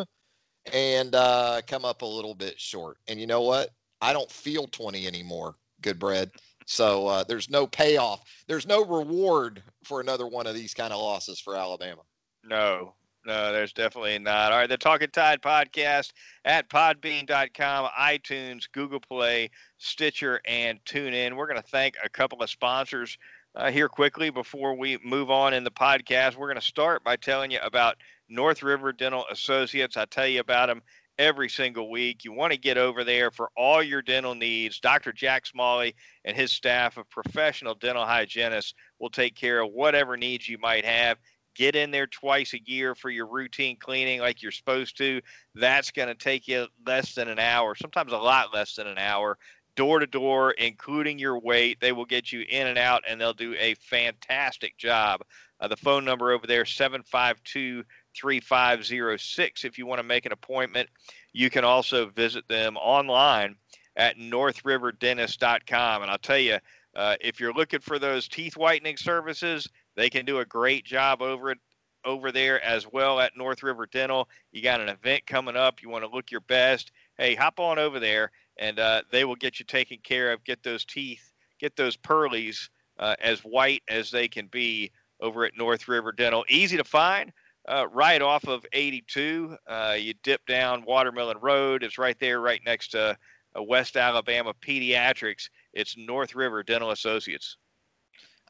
and 0.73 1.15
uh, 1.15 1.61
come 1.67 1.85
up 1.85 2.03
a 2.03 2.07
little 2.07 2.35
bit 2.35 2.61
short. 2.61 2.99
And 3.09 3.21
you 3.21 3.27
know 3.27 3.43
what? 3.43 3.71
I 4.01 4.13
don't 4.13 4.31
feel 4.31 4.67
20 4.67 5.07
anymore, 5.07 5.57
Goodbread. 5.83 6.31
So 6.67 7.07
uh, 7.07 7.25
there's 7.25 7.51
no 7.51 7.67
payoff. 7.67 8.23
There's 8.47 8.67
no 8.67 8.85
reward 8.85 9.63
for 9.85 10.01
another 10.01 10.27
one 10.27 10.47
of 10.47 10.55
these 10.55 10.75
kind 10.75 10.93
of 10.93 11.01
losses 11.01 11.41
for 11.41 11.57
Alabama. 11.57 12.03
No, 12.45 12.95
No, 13.27 13.53
there's 13.53 13.75
definitely 13.75 14.19
not. 14.19 14.51
All 14.51 14.59
right, 14.59 14.69
the 14.69 14.79
Talking 14.79 15.11
Tide 15.11 15.43
podcast 15.43 16.13
at 16.47 16.71
podbean.com, 16.71 17.91
iTunes, 17.99 18.65
Google 18.73 19.01
Play, 19.01 19.51
Stitcher, 19.77 20.41
and 20.47 20.83
TuneIn. 20.87 21.37
We're 21.37 21.47
going 21.47 21.61
to 21.61 21.69
thank 21.69 21.97
a 22.03 22.09
couple 22.09 22.43
of 22.43 22.49
sponsors 22.49 23.19
uh, 23.55 23.71
here 23.71 23.89
quickly 23.89 24.31
before 24.31 24.75
we 24.75 24.99
move 25.05 25.31
on 25.31 25.53
in 25.53 25.65
the 25.65 25.71
podcast. 25.71 26.37
We're 26.37 26.47
going 26.47 26.61
to 26.61 26.67
start 26.67 27.05
by 27.05 27.17
telling 27.17 27.51
you 27.51 27.59
about 27.63 27.97
North 28.31 28.63
River 28.63 28.91
Dental 28.91 29.27
Associates. 29.31 29.99
I 29.99 30.07
tell 30.07 30.27
you 30.27 30.41
about 30.41 30.69
them 30.69 30.81
every 31.19 31.51
single 31.51 31.91
week. 31.91 32.25
You 32.25 32.33
want 32.33 32.55
to 32.55 32.59
get 32.59 32.79
over 32.79 33.05
there 33.05 33.31
for 33.31 33.51
all 33.55 33.83
your 33.83 34.01
dental 34.01 34.35
needs. 34.35 34.81
Dr. 34.81 35.13
Jack 35.13 35.45
Smalley 35.45 35.95
and 36.25 36.35
his 36.35 36.53
staff 36.53 36.97
of 36.97 37.11
professional 37.11 37.75
dental 37.75 38.07
hygienists 38.07 38.73
will 38.99 39.11
take 39.11 39.35
care 39.35 39.61
of 39.61 39.73
whatever 39.73 40.17
needs 40.17 40.49
you 40.49 40.57
might 40.57 40.87
have 40.87 41.19
get 41.55 41.77
in 41.77 41.91
there 41.91 42.07
twice 42.07 42.55
a 42.55 42.61
year 42.65 42.95
for 42.95 43.11
your 43.11 43.27
routine 43.27 43.77
cleaning 43.79 44.21
like 44.21 44.43
you're 44.43 44.53
supposed 44.53 44.97
to. 44.99 45.21
That's 45.55 45.91
going 45.91 46.09
to 46.09 46.15
take 46.15 46.49
you 46.49 46.67
less 46.87 47.15
than 47.15 47.29
an 47.29 47.39
hour, 47.39 47.75
sometimes 47.75 48.13
a 48.13 48.19
lot 48.19 48.55
less 48.55 48.75
than 48.75 48.87
an 48.87 48.99
hour, 48.99 49.39
door 49.77 49.99
to 49.99 50.07
door, 50.07 50.53
including 50.53 51.19
your 51.19 51.39
wait. 51.39 51.81
They 51.81 51.93
will 51.93 52.05
get 52.05 52.33
you 52.33 52.45
in 52.49 52.67
and 52.67 52.79
out, 52.79 53.03
and 53.09 53.21
they'll 53.21 53.33
do 53.33 53.55
a 53.59 53.75
fantastic 53.75 54.77
job. 54.77 55.23
Uh, 55.61 55.69
the 55.69 55.77
phone 55.77 56.05
number 56.05 56.33
over 56.33 56.47
there, 56.47 56.65
752 56.65 57.85
3506. 58.17 59.65
If 59.65 59.79
you 59.79 59.87
want 59.87 59.99
to 59.99 60.05
make 60.05 60.27
an 60.27 60.33
appointment, 60.33 60.89
you 61.33 61.51
can 61.51 61.65
also 61.65 62.09
visit 62.11 62.49
them 62.49 62.77
online 62.77 63.57
at 63.97 64.17
northriverdentist.com. 64.17 66.03
And 66.03 66.11
I'll 66.11 66.19
tell 66.19 66.39
you, 66.39 66.59
uh, 66.95 67.17
if 67.21 67.39
you're 67.39 67.53
looking 67.53 67.81
for 67.81 67.99
those 67.99 68.27
teeth 68.27 68.57
whitening 68.57 68.97
services, 68.97 69.69
they 70.01 70.11
can 70.11 70.25
do 70.25 70.39
a 70.39 70.45
great 70.45 70.85
job 70.85 71.23
over 71.23 71.51
it 71.51 71.59
over 72.05 72.33
there 72.33 72.63
as 72.65 72.91
well 72.91 73.21
at 73.21 73.37
North 73.37 73.63
River 73.63 73.87
Dental. 73.87 74.29
You 74.53 74.63
got 74.63 74.81
an 74.81 74.89
event 74.89 75.27
coming 75.27 75.57
up. 75.57 75.83
You 75.83 75.91
want 75.91 76.05
to 76.05 76.11
look 76.11 76.31
your 76.31 76.41
best. 76.41 76.93
Hey, 77.19 77.35
hop 77.35 77.61
on 77.61 77.79
over 77.79 78.01
there, 78.01 78.31
and 78.57 78.79
uh, 78.79 79.03
they 79.11 79.25
will 79.25 79.37
get 79.37 79.59
you 79.59 79.67
taken 79.67 79.99
care 80.03 80.33
of. 80.33 80.43
Get 80.45 80.63
those 80.63 80.85
teeth, 80.87 81.33
get 81.59 81.77
those 81.77 81.97
pearlies 81.97 82.71
uh, 82.99 83.17
as 83.21 83.41
white 83.41 83.83
as 83.89 84.11
they 84.11 84.29
can 84.29 84.47
be 84.47 84.91
over 85.21 85.45
at 85.45 85.57
North 85.57 85.89
River 85.89 86.13
Dental. 86.13 86.45
Easy 86.49 86.77
to 86.77 86.85
find. 86.85 87.33
Uh, 87.69 87.87
right 87.93 88.23
off 88.23 88.49
of 88.49 88.65
82, 88.73 89.55
uh, 89.67 89.95
you 89.99 90.15
dip 90.23 90.45
down 90.47 90.83
Watermelon 90.87 91.37
Road. 91.43 91.83
It's 91.85 91.99
right 91.99 92.19
there, 92.19 92.41
right 92.41 92.61
next 92.65 92.89
to 92.93 93.17
uh, 93.55 93.63
West 93.63 93.99
Alabama 93.99 94.55
Pediatrics. 94.55 95.51
It's 95.75 95.97
North 95.99 96.35
River 96.35 96.63
Dental 96.63 96.91
Associates. 96.91 97.59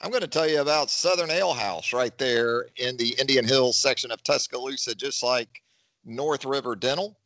I'm 0.03 0.11
going 0.11 0.23
to 0.23 0.29
tell 0.29 0.49
you 0.49 0.63
about 0.63 0.91
Southern 0.91 1.31
Ale 1.31 1.53
House 1.53 1.93
right 1.93 2.17
there 2.17 2.69
in 2.77 2.97
the 2.97 3.15
Indian 3.21 3.45
Hills 3.45 3.77
section 3.77 4.11
of 4.11 4.23
Tuscaloosa, 4.23 4.95
just 4.95 5.23
like 5.23 5.63
North 6.07 6.47
River 6.47 6.75
Dental. 6.75 7.19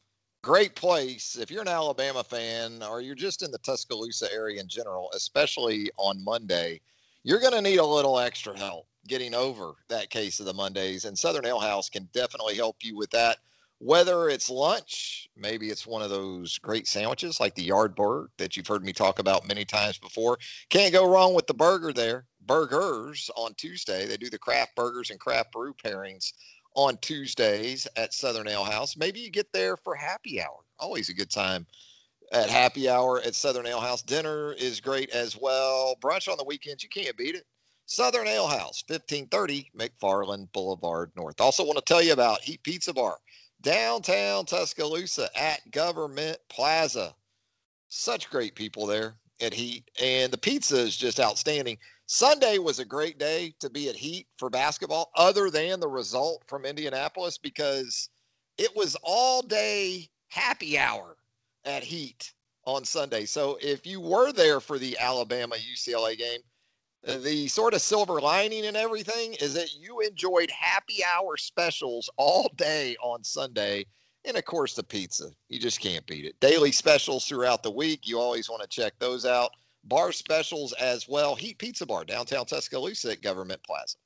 Great 0.43 0.75
place. 0.75 1.37
If 1.37 1.52
you're 1.52 1.62
an 1.62 1.69
Alabama 1.69 2.25
fan 2.25 2.83
or 2.83 3.00
you're 3.00 3.14
just 3.14 3.45
in 3.45 3.52
the 3.52 3.59
Tuscaloosa 3.59 4.26
area 4.35 4.61
in 4.61 4.66
general, 4.66 5.09
especially 5.14 5.88
on 5.99 6.25
Monday, 6.25 6.81
you're 7.23 7.38
going 7.38 7.52
to 7.52 7.62
need 7.62 7.78
a 7.78 7.87
little 7.87 8.19
extra 8.19 8.59
help 8.59 8.88
getting 9.07 9.35
over 9.35 9.75
that 9.88 10.11
case 10.11 10.40
of 10.40 10.47
the 10.47 10.52
Mondays. 10.52 11.04
And 11.04 11.16
Southern 11.16 11.47
Ale 11.47 11.61
House 11.61 11.88
can 11.88 12.09
definitely 12.12 12.57
help 12.57 12.78
you 12.83 12.97
with 12.97 13.11
that. 13.11 13.38
Whether 13.78 14.28
it's 14.31 14.50
lunch, 14.50 15.28
maybe 15.37 15.69
it's 15.69 15.87
one 15.87 16.02
of 16.02 16.11
those 16.11 16.59
great 16.59 16.88
sandwiches 16.88 17.38
like 17.38 17.54
the 17.54 17.69
Yardbird 17.69 18.28
that 18.38 18.57
you've 18.57 18.66
heard 18.66 18.85
me 18.85 18.93
talk 18.93 19.21
about 19.21 19.47
many 19.47 19.64
times 19.64 19.99
before. 19.99 20.38
Can't 20.71 20.93
go 20.93 21.09
wrong 21.09 21.35
with 21.35 21.47
the 21.47 21.54
burger 21.54 21.93
there 21.93 22.25
burgers 22.47 23.31
on 23.37 23.55
Tuesday. 23.55 24.07
They 24.07 24.17
do 24.17 24.31
the 24.31 24.39
craft 24.39 24.75
burgers 24.77 25.11
and 25.11 25.21
craft 25.21 25.53
brew 25.53 25.75
pairings 25.75 26.33
on 26.75 26.97
Tuesdays 26.99 27.87
at 27.97 28.15
Southern 28.15 28.49
Ale 28.49 28.65
House. 28.65 28.97
Maybe 28.97 29.21
you 29.21 29.31
get 29.31 29.53
there 29.53 29.77
for 29.77 29.95
happy 29.95 30.41
hour. 30.41 30.61
Always 30.79 31.09
a 31.09 31.15
good 31.15 31.31
time 31.31 31.67
at 32.33 32.51
happy 32.51 32.89
hour 32.89 33.21
at 33.21 33.35
Southern 33.35 33.67
Ale 33.67 33.81
House. 33.81 34.03
Dinner 34.03 34.53
is 34.55 34.81
great 34.81 35.11
as 35.11 35.37
well. 35.37 35.97
Brunch 36.01 36.31
on 36.31 36.37
the 36.37 36.45
weekends, 36.45 36.83
you 36.83 36.89
can't 36.89 37.17
beat 37.17 37.35
it. 37.35 37.45
Southern 37.87 38.27
Ale 38.27 38.47
House, 38.47 38.83
1530 38.89 39.71
McFarland 39.79 40.51
Boulevard 40.53 41.13
North. 41.17 41.41
Also 41.41 41.65
want 41.65 41.77
to 41.77 41.85
tell 41.85 42.03
you 42.03 42.13
about 42.13 42.41
Heat 42.41 42.63
Pizza 42.63 42.95
Bar, 42.95 43.19
downtown 43.61 44.47
Tuscaloosa 44.47 45.29
at 45.39 45.71
Government 45.71 46.39
Plaza. 46.49 47.15
Such 47.89 48.31
great 48.31 48.55
people 48.55 48.87
there 48.87 49.17
at 49.41 49.53
Heat, 49.55 49.91
and 50.00 50.33
the 50.33 50.38
pizza 50.38 50.76
is 50.76 50.97
just 50.97 51.21
outstanding. 51.21 51.79
Sunday 52.07 52.59
was 52.59 52.79
a 52.79 52.85
great 52.85 53.19
day 53.19 53.55
to 53.61 53.71
be 53.71 53.88
at 53.88 53.97
Heat 53.97 54.26
for 54.38 54.50
basketball, 54.50 55.11
other 55.17 55.50
than 55.50 55.81
the 55.81 55.88
result 55.88 56.43
from 56.47 56.64
Indianapolis, 56.64 57.38
because 57.38 58.11
it 58.59 58.75
was 58.76 58.97
all 59.03 59.43
day 59.43 60.09
happy 60.29 60.79
hour 60.79 61.17
at 61.64 61.83
Heat 61.83 62.33
on 62.67 62.85
Sunday. 62.85 63.25
So 63.25 63.59
if 63.61 63.87
you 63.87 64.00
were 64.00 64.33
there 64.33 64.61
for 64.61 64.79
the 64.79 64.97
Alabama 64.99 65.57
UCLA 65.57 66.17
game, 66.17 66.41
uh, 67.07 67.19
the 67.19 67.49
sort 67.49 67.75
of 67.75 67.83
silver 67.83 68.21
lining 68.21 68.67
and 68.67 68.76
everything 68.76 69.35
is 69.35 69.53
that 69.55 69.75
you 69.75 70.00
enjoyed 70.00 70.50
happy 70.50 71.03
hour 71.05 71.37
specials 71.37 72.09
all 72.17 72.50
day 72.57 72.97
on 73.03 73.23
Sunday. 73.23 73.85
And 74.25 74.37
of 74.37 74.45
course, 74.45 74.75
the 74.75 74.83
pizza. 74.83 75.31
You 75.49 75.59
just 75.59 75.81
can't 75.81 76.07
beat 76.07 76.25
it. 76.25 76.38
Daily 76.40 76.73
specials 76.73 77.26
throughout 77.26 77.62
the 77.62 77.71
week. 77.71 78.00
You 78.04 78.19
always 78.19 78.49
want 78.49 78.62
to 78.62 78.69
check 78.69 78.95
those 78.99 79.26
out 79.26 79.50
bar 79.85 80.12
specials 80.12 80.73
as 80.75 81.09
well. 81.09 81.35
Heat 81.35 81.59
Pizza 81.59 81.87
Bar, 81.87 82.04
downtown 82.04 82.47
Tuscaloosa 82.47 83.12
at 83.12 83.23
Government 83.23 83.62
Plaza. 83.62 83.97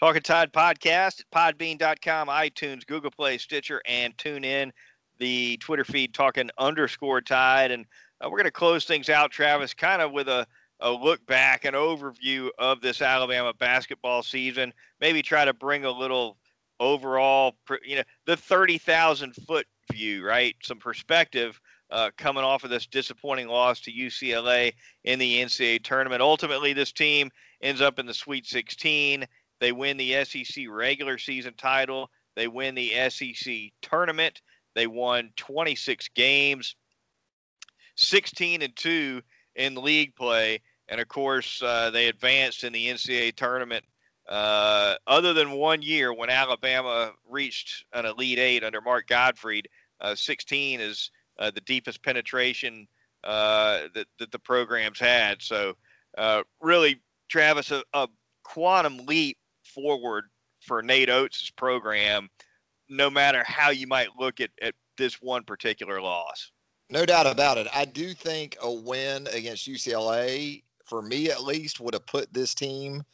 Talking 0.00 0.22
Tide 0.22 0.52
podcast 0.52 1.20
at 1.20 1.30
podbean.com, 1.32 2.28
iTunes, 2.28 2.86
Google 2.86 3.10
Play, 3.10 3.38
Stitcher, 3.38 3.80
and 3.86 4.16
tune 4.18 4.44
in 4.44 4.72
the 5.18 5.56
Twitter 5.58 5.84
feed 5.84 6.12
talking 6.12 6.50
underscore 6.58 7.20
Tide. 7.20 7.70
And 7.70 7.86
uh, 8.20 8.28
we're 8.28 8.38
going 8.38 8.44
to 8.44 8.50
close 8.50 8.84
things 8.84 9.08
out, 9.08 9.30
Travis, 9.30 9.72
kind 9.72 10.02
of 10.02 10.10
with 10.10 10.28
a, 10.28 10.46
a 10.80 10.90
look 10.90 11.24
back, 11.26 11.64
an 11.64 11.74
overview 11.74 12.48
of 12.58 12.80
this 12.80 13.00
Alabama 13.00 13.52
basketball 13.52 14.24
season. 14.24 14.72
Maybe 15.00 15.22
try 15.22 15.44
to 15.44 15.52
bring 15.52 15.84
a 15.84 15.90
little 15.90 16.38
overall, 16.82 17.54
you 17.84 17.96
know, 17.96 18.02
the 18.26 18.36
30,000 18.36 19.34
foot 19.46 19.66
view, 19.90 20.26
right? 20.26 20.54
Some 20.62 20.78
perspective 20.78 21.58
uh, 21.90 22.10
coming 22.18 22.42
off 22.42 22.64
of 22.64 22.70
this 22.70 22.86
disappointing 22.86 23.46
loss 23.46 23.80
to 23.80 23.92
UCLA 23.92 24.72
in 25.04 25.18
the 25.18 25.40
NCAA 25.42 25.82
tournament. 25.84 26.20
Ultimately, 26.20 26.72
this 26.72 26.92
team 26.92 27.30
ends 27.62 27.80
up 27.80 27.98
in 27.98 28.06
the 28.06 28.14
Sweet 28.14 28.46
16. 28.46 29.24
They 29.60 29.72
win 29.72 29.96
the 29.96 30.24
SEC 30.24 30.64
regular 30.68 31.18
season 31.18 31.54
title. 31.56 32.10
They 32.34 32.48
win 32.48 32.74
the 32.74 32.92
SEC 33.10 33.54
tournament. 33.80 34.42
They 34.74 34.86
won 34.86 35.30
26 35.36 36.08
games, 36.14 36.74
16 37.96 38.62
and 38.62 38.74
2 38.74 39.20
in 39.54 39.74
league 39.76 40.16
play. 40.16 40.62
And 40.88 41.00
of 41.00 41.08
course, 41.08 41.62
uh, 41.62 41.90
they 41.90 42.08
advanced 42.08 42.64
in 42.64 42.72
the 42.72 42.88
NCAA 42.88 43.36
tournament. 43.36 43.84
Uh, 44.28 44.94
other 45.06 45.32
than 45.32 45.52
one 45.52 45.82
year 45.82 46.12
when 46.12 46.30
Alabama 46.30 47.12
reached 47.28 47.84
an 47.92 48.06
Elite 48.06 48.38
Eight 48.38 48.64
under 48.64 48.80
Mark 48.80 49.08
Gottfried, 49.08 49.68
uh, 50.00 50.14
16 50.14 50.80
is 50.80 51.10
uh, 51.38 51.50
the 51.50 51.60
deepest 51.62 52.02
penetration 52.02 52.86
uh, 53.24 53.82
that, 53.94 54.06
that 54.18 54.30
the 54.30 54.38
program's 54.38 54.98
had. 54.98 55.42
So, 55.42 55.74
uh, 56.18 56.42
really, 56.60 57.00
Travis, 57.28 57.70
a, 57.70 57.82
a, 57.94 58.08
quantum 58.44 59.06
leap 59.06 59.38
forward 59.62 60.24
for 60.60 60.82
Nate 60.82 61.08
Oats' 61.08 61.50
program, 61.50 62.28
no 62.88 63.08
matter 63.08 63.44
how 63.46 63.70
you 63.70 63.86
might 63.86 64.08
look 64.18 64.40
at, 64.40 64.50
at 64.60 64.74
this 64.98 65.22
one 65.22 65.44
particular 65.44 66.00
loss. 66.00 66.50
No 66.90 67.06
doubt 67.06 67.26
about 67.26 67.56
it. 67.56 67.68
I 67.72 67.84
do 67.84 68.12
think 68.12 68.56
a 68.60 68.70
win 68.70 69.28
against 69.32 69.68
UCLA, 69.68 70.62
for 70.84 71.00
me 71.00 71.30
at 71.30 71.44
least, 71.44 71.80
would 71.80 71.94
have 71.94 72.06
put 72.06 72.32
this 72.34 72.54
team 72.54 73.04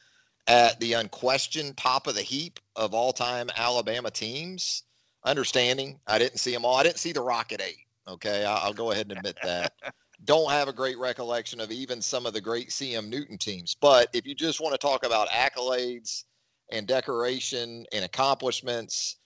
at 0.48 0.80
the 0.80 0.94
unquestioned 0.94 1.76
top 1.76 2.06
of 2.06 2.14
the 2.14 2.22
heap 2.22 2.58
of 2.74 2.94
all 2.94 3.12
time 3.12 3.50
Alabama 3.56 4.10
teams. 4.10 4.82
Understanding, 5.24 6.00
I 6.06 6.18
didn't 6.18 6.38
see 6.38 6.52
them 6.52 6.64
all. 6.64 6.76
I 6.76 6.82
didn't 6.82 6.98
see 6.98 7.12
the 7.12 7.20
Rocket 7.20 7.60
Eight. 7.60 7.84
Okay, 8.08 8.44
I'll, 8.44 8.72
go 8.72 8.90
ahead 8.90 9.08
and 9.10 9.18
admit 9.18 9.38
that. 9.42 9.74
Don't 10.24 10.50
have 10.50 10.66
a 10.66 10.72
great 10.72 10.98
recollection 10.98 11.60
of 11.60 11.70
even 11.70 12.00
some 12.00 12.24
of 12.24 12.32
the 12.32 12.40
great 12.40 12.70
CM 12.70 13.08
Newton 13.08 13.36
teams. 13.36 13.76
But 13.78 14.08
if 14.14 14.26
you 14.26 14.34
just 14.34 14.60
want 14.60 14.72
to 14.72 14.78
talk 14.78 15.04
about 15.04 15.28
accolades 15.28 16.24
and 16.72 16.86
decoration 16.86 17.84
and 17.92 18.04
accomplishments, 18.04 19.16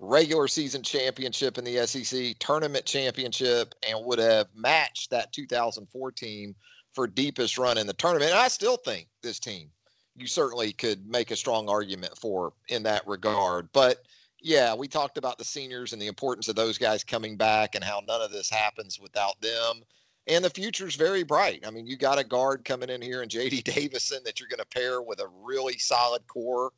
regular 0.00 0.48
season 0.48 0.82
championship 0.82 1.58
in 1.58 1.64
the 1.64 1.86
SEC, 1.86 2.36
tournament 2.40 2.84
championship, 2.84 3.74
and 3.88 4.04
would 4.04 4.18
have 4.18 4.48
matched 4.54 5.10
that 5.10 5.32
2014 5.32 6.54
for 6.92 7.06
deepest 7.06 7.58
run 7.58 7.78
in 7.78 7.86
the 7.86 7.92
tournament. 7.94 8.32
And 8.32 8.40
I 8.40 8.48
still 8.48 8.76
think 8.76 9.08
this 9.22 9.38
team, 9.38 9.70
you 10.16 10.26
certainly 10.26 10.72
could 10.72 11.06
make 11.06 11.30
a 11.30 11.36
strong 11.36 11.68
argument 11.68 12.16
for 12.16 12.52
in 12.68 12.82
that 12.84 13.06
regard. 13.06 13.68
But 13.72 14.02
yeah, 14.40 14.74
we 14.74 14.88
talked 14.88 15.18
about 15.18 15.38
the 15.38 15.44
seniors 15.44 15.92
and 15.92 16.00
the 16.00 16.06
importance 16.06 16.48
of 16.48 16.56
those 16.56 16.78
guys 16.78 17.02
coming 17.02 17.36
back 17.36 17.74
and 17.74 17.82
how 17.82 18.02
none 18.06 18.20
of 18.20 18.30
this 18.30 18.50
happens 18.50 19.00
without 19.00 19.40
them. 19.40 19.82
And 20.26 20.44
the 20.44 20.50
future's 20.50 20.96
very 20.96 21.22
bright. 21.22 21.66
I 21.66 21.70
mean, 21.70 21.86
you 21.86 21.96
got 21.96 22.18
a 22.18 22.24
guard 22.24 22.64
coming 22.64 22.90
in 22.90 23.02
here 23.02 23.22
and 23.22 23.30
JD 23.30 23.64
Davison 23.74 24.20
that 24.24 24.40
you're 24.40 24.48
going 24.48 24.58
to 24.58 24.66
pair 24.66 25.02
with 25.02 25.20
a 25.20 25.28
really 25.42 25.78
solid 25.78 26.26
core 26.26 26.72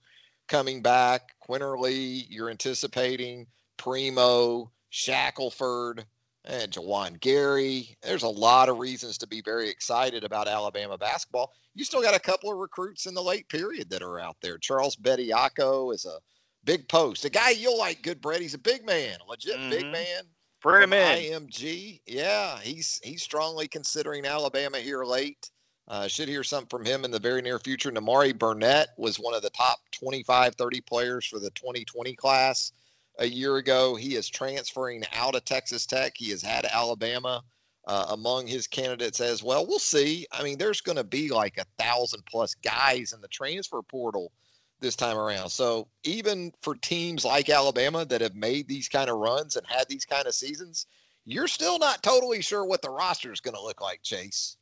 coming 0.48 0.80
back. 0.80 1.32
Quinerly, 1.46 2.26
you're 2.28 2.50
anticipating 2.50 3.46
Primo, 3.76 4.70
Shackelford, 4.90 6.04
and 6.46 6.72
Juwan 6.72 7.20
Gary. 7.20 7.96
There's 8.02 8.22
a 8.22 8.28
lot 8.28 8.68
of 8.68 8.78
reasons 8.78 9.18
to 9.18 9.26
be 9.26 9.40
very 9.42 9.68
excited 9.68 10.24
about 10.24 10.48
Alabama 10.48 10.96
basketball. 10.96 11.52
You 11.74 11.84
still 11.84 12.02
got 12.02 12.14
a 12.14 12.20
couple 12.20 12.50
of 12.50 12.58
recruits 12.58 13.06
in 13.06 13.14
the 13.14 13.22
late 13.22 13.48
period 13.48 13.90
that 13.90 14.02
are 14.02 14.20
out 14.20 14.36
there. 14.40 14.58
Charles 14.58 14.96
Bediako 14.96 15.94
is 15.94 16.04
a 16.04 16.18
big 16.64 16.88
post. 16.88 17.24
A 17.24 17.30
guy 17.30 17.50
you'll 17.50 17.78
like, 17.78 18.02
Goodbread. 18.02 18.40
He's 18.40 18.54
a 18.54 18.58
big 18.58 18.84
man, 18.86 19.18
legit 19.28 19.56
mm-hmm. 19.56 19.70
big 19.70 19.86
man. 19.86 20.24
Him 20.64 20.92
in. 20.92 21.32
IMG. 21.32 22.00
Yeah, 22.06 22.58
he's 22.58 23.00
he's 23.04 23.22
strongly 23.22 23.68
considering 23.68 24.26
Alabama 24.26 24.78
here 24.78 25.04
late. 25.04 25.50
Uh, 25.86 26.08
should 26.08 26.28
hear 26.28 26.42
something 26.42 26.68
from 26.68 26.84
him 26.84 27.04
in 27.04 27.12
the 27.12 27.20
very 27.20 27.40
near 27.40 27.60
future. 27.60 27.92
Nimari 27.92 28.36
Burnett 28.36 28.88
was 28.98 29.20
one 29.20 29.34
of 29.34 29.42
the 29.42 29.50
top 29.50 29.78
25, 29.92 30.56
30 30.56 30.80
players 30.80 31.24
for 31.24 31.38
the 31.38 31.50
2020 31.50 32.16
class 32.16 32.72
a 33.18 33.26
year 33.26 33.56
ago. 33.56 33.94
He 33.94 34.14
is 34.14 34.28
transferring 34.28 35.04
out 35.14 35.34
of 35.34 35.44
Texas 35.44 35.86
Tech. 35.86 36.14
He 36.16 36.30
has 36.30 36.42
had 36.42 36.66
Alabama 36.66 37.42
uh, 37.86 38.06
among 38.10 38.46
his 38.46 38.66
candidates 38.66 39.20
as 39.20 39.42
well. 39.42 39.66
We'll 39.66 39.78
see. 39.78 40.26
I 40.32 40.42
mean, 40.42 40.58
there's 40.58 40.80
going 40.80 40.96
to 40.96 41.04
be 41.04 41.30
like 41.30 41.58
a 41.58 41.82
thousand 41.82 42.24
plus 42.26 42.54
guys 42.54 43.12
in 43.12 43.20
the 43.20 43.28
transfer 43.28 43.82
portal 43.82 44.32
this 44.80 44.96
time 44.96 45.16
around. 45.16 45.48
So 45.50 45.88
even 46.04 46.52
for 46.62 46.74
teams 46.74 47.24
like 47.24 47.48
Alabama 47.48 48.04
that 48.04 48.20
have 48.20 48.34
made 48.34 48.68
these 48.68 48.88
kind 48.88 49.08
of 49.08 49.16
runs 49.16 49.56
and 49.56 49.66
had 49.66 49.88
these 49.88 50.04
kind 50.04 50.26
of 50.26 50.34
seasons, 50.34 50.86
you're 51.24 51.48
still 51.48 51.78
not 51.78 52.02
totally 52.02 52.42
sure 52.42 52.64
what 52.64 52.82
the 52.82 52.90
roster 52.90 53.32
is 53.32 53.40
going 53.40 53.54
to 53.54 53.62
look 53.62 53.80
like, 53.80 54.02
Chase. 54.02 54.56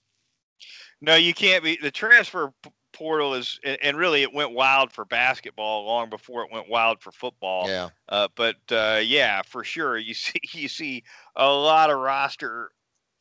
No, 1.00 1.16
you 1.16 1.34
can't 1.34 1.64
be. 1.64 1.78
The 1.82 1.90
transfer 1.90 2.52
portal 2.94 3.34
is, 3.34 3.60
and 3.82 3.98
really, 3.98 4.22
it 4.22 4.32
went 4.32 4.52
wild 4.52 4.90
for 4.90 5.04
basketball 5.04 5.84
long 5.84 6.08
before 6.08 6.42
it 6.44 6.50
went 6.50 6.70
wild 6.70 7.00
for 7.00 7.12
football. 7.12 7.68
Yeah. 7.68 7.90
Uh, 8.08 8.28
but 8.34 8.56
uh, 8.70 9.00
yeah, 9.04 9.42
for 9.42 9.62
sure, 9.64 9.98
you 9.98 10.14
see, 10.14 10.40
you 10.52 10.68
see 10.68 11.04
a 11.36 11.46
lot 11.46 11.90
of 11.90 11.98
roster 11.98 12.70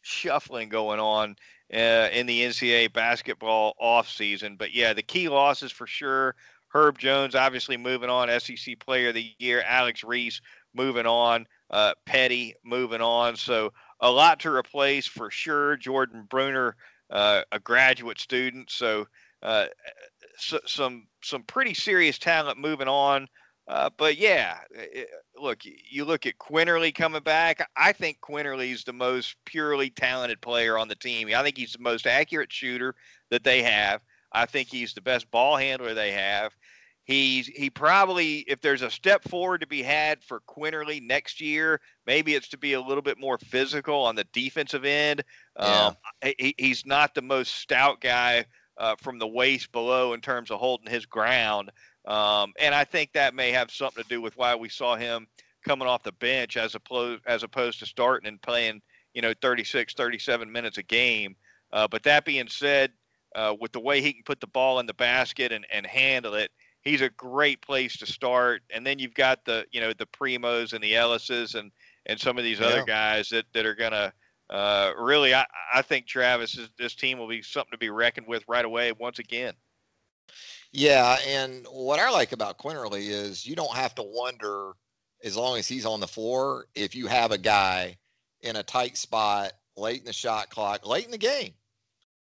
shuffling 0.01 0.69
going 0.69 0.99
on 0.99 1.35
uh, 1.73 2.07
in 2.13 2.25
the 2.25 2.41
NCAA 2.41 2.93
basketball 2.93 3.75
off 3.79 4.07
season. 4.07 4.55
But 4.55 4.73
yeah, 4.73 4.93
the 4.93 5.03
key 5.03 5.27
losses 5.27 5.71
for 5.71 5.87
sure. 5.87 6.35
Herb 6.69 6.97
Jones 6.97 7.35
obviously 7.35 7.77
moving 7.77 8.09
on, 8.09 8.29
SEC 8.39 8.79
Player 8.79 9.09
of 9.09 9.15
the 9.15 9.33
Year. 9.37 9.63
Alex 9.67 10.03
Reese 10.03 10.41
moving 10.73 11.05
on. 11.05 11.45
Uh, 11.69 11.93
Petty 12.05 12.55
moving 12.63 13.01
on. 13.01 13.35
So 13.35 13.73
a 13.99 14.09
lot 14.09 14.39
to 14.41 14.51
replace 14.51 15.05
for 15.07 15.29
sure. 15.29 15.75
Jordan 15.77 16.25
Bruner 16.29 16.75
uh, 17.13 17.43
a 17.51 17.59
graduate 17.59 18.19
student. 18.19 18.69
So, 18.69 19.07
uh, 19.43 19.65
so, 20.37 20.59
some 20.65 21.07
some 21.21 21.43
pretty 21.43 21.73
serious 21.73 22.17
talent 22.17 22.57
moving 22.57 22.87
on. 22.87 23.27
Uh, 23.67 23.89
but 23.97 24.17
yeah, 24.17 24.57
it, 24.71 25.07
look, 25.37 25.59
you 25.63 26.03
look 26.03 26.25
at 26.25 26.37
Quinerly 26.37 26.93
coming 26.93 27.23
back. 27.23 27.65
I 27.77 27.93
think 27.93 28.19
Quinerly 28.19 28.73
is 28.73 28.83
the 28.83 28.93
most 28.93 29.35
purely 29.45 29.89
talented 29.89 30.41
player 30.41 30.77
on 30.77 30.87
the 30.87 30.95
team. 30.95 31.29
I 31.33 31.43
think 31.43 31.57
he's 31.57 31.73
the 31.73 31.79
most 31.79 32.05
accurate 32.05 32.51
shooter 32.51 32.95
that 33.29 33.43
they 33.43 33.61
have. 33.63 34.01
I 34.33 34.45
think 34.47 34.67
he's 34.67 34.93
the 34.93 35.01
best 35.01 35.29
ball 35.31 35.55
handler 35.55 35.93
they 35.93 36.11
have. 36.11 36.51
He's 37.05 37.47
he 37.47 37.69
probably 37.69 38.39
if 38.47 38.61
there's 38.61 38.81
a 38.81 38.89
step 38.89 39.23
forward 39.27 39.59
to 39.59 39.67
be 39.67 39.83
had 39.83 40.23
for 40.23 40.41
Quinerly 40.47 41.01
next 41.01 41.41
year, 41.41 41.81
maybe 42.05 42.33
it's 42.33 42.47
to 42.49 42.57
be 42.57 42.73
a 42.73 42.81
little 42.81 43.01
bit 43.01 43.19
more 43.19 43.37
physical 43.37 44.03
on 44.03 44.15
the 44.15 44.25
defensive 44.31 44.85
end. 44.85 45.23
Yeah. 45.59 45.87
Um, 45.87 45.95
he, 46.37 46.55
he's 46.57 46.85
not 46.85 47.13
the 47.13 47.21
most 47.21 47.55
stout 47.55 47.99
guy 47.99 48.45
uh, 48.77 48.95
from 49.01 49.19
the 49.19 49.27
waist 49.27 49.71
below 49.71 50.13
in 50.13 50.21
terms 50.21 50.51
of 50.51 50.59
holding 50.59 50.91
his 50.91 51.05
ground, 51.05 51.71
um, 52.05 52.53
and 52.59 52.75
I 52.75 52.83
think 52.83 53.13
that 53.13 53.33
may 53.33 53.51
have 53.51 53.71
something 53.71 54.03
to 54.03 54.09
do 54.09 54.21
with 54.21 54.35
why 54.37 54.55
we 54.55 54.69
saw 54.69 54.95
him 54.95 55.27
coming 55.65 55.87
off 55.87 56.03
the 56.03 56.11
bench 56.13 56.57
as 56.57 56.75
opposed 56.75 57.21
as 57.25 57.43
opposed 57.43 57.79
to 57.79 57.85
starting 57.85 58.27
and 58.27 58.41
playing 58.41 58.81
you 59.13 59.21
know 59.21 59.33
36, 59.41 59.93
37 59.93 60.51
minutes 60.51 60.77
a 60.77 60.83
game. 60.83 61.35
Uh, 61.71 61.87
but 61.87 62.03
that 62.03 62.25
being 62.25 62.47
said, 62.47 62.91
uh, 63.35 63.55
with 63.59 63.71
the 63.71 63.79
way 63.79 64.01
he 64.01 64.13
can 64.13 64.23
put 64.23 64.39
the 64.39 64.47
ball 64.47 64.79
in 64.79 64.85
the 64.85 64.93
basket 64.93 65.51
and, 65.51 65.65
and 65.71 65.85
handle 65.85 66.35
it 66.35 66.51
he's 66.83 67.01
a 67.01 67.09
great 67.09 67.61
place 67.61 67.97
to 67.97 68.05
start. 68.05 68.61
And 68.69 68.85
then 68.85 68.99
you've 68.99 69.13
got 69.13 69.43
the 69.45 69.65
you 69.71 69.81
know 69.81 69.93
the 69.93 70.05
Primos 70.05 70.73
and 70.73 70.83
the 70.83 70.93
Ellises 70.93 71.55
and 71.55 71.71
and 72.05 72.19
some 72.19 72.37
of 72.37 72.43
these 72.43 72.59
yeah. 72.59 72.67
other 72.67 72.83
guys 72.83 73.29
that 73.29 73.45
that 73.53 73.65
are 73.65 73.75
gonna. 73.75 74.13
Uh, 74.49 74.91
really, 74.97 75.33
I, 75.33 75.45
I 75.73 75.81
think 75.81 76.05
Travis, 76.05 76.59
this 76.77 76.95
team 76.95 77.17
will 77.17 77.27
be 77.27 77.41
something 77.41 77.71
to 77.71 77.77
be 77.77 77.89
reckoned 77.89 78.27
with 78.27 78.43
right 78.47 78.65
away 78.65 78.91
once 78.91 79.19
again. 79.19 79.53
Yeah, 80.71 81.17
and 81.27 81.65
what 81.71 81.99
I 81.99 82.09
like 82.09 82.31
about 82.31 82.57
Quinerly 82.57 83.09
is 83.09 83.45
you 83.45 83.55
don't 83.55 83.75
have 83.75 83.93
to 83.95 84.03
wonder, 84.03 84.73
as 85.23 85.37
long 85.37 85.57
as 85.57 85.67
he's 85.67 85.85
on 85.85 85.99
the 85.99 86.07
floor, 86.07 86.65
if 86.75 86.95
you 86.95 87.07
have 87.07 87.31
a 87.31 87.37
guy 87.37 87.97
in 88.41 88.55
a 88.55 88.63
tight 88.63 88.97
spot 88.97 89.53
late 89.77 89.99
in 89.99 90.05
the 90.05 90.13
shot 90.13 90.49
clock, 90.49 90.85
late 90.85 91.05
in 91.05 91.11
the 91.11 91.17
game, 91.17 91.53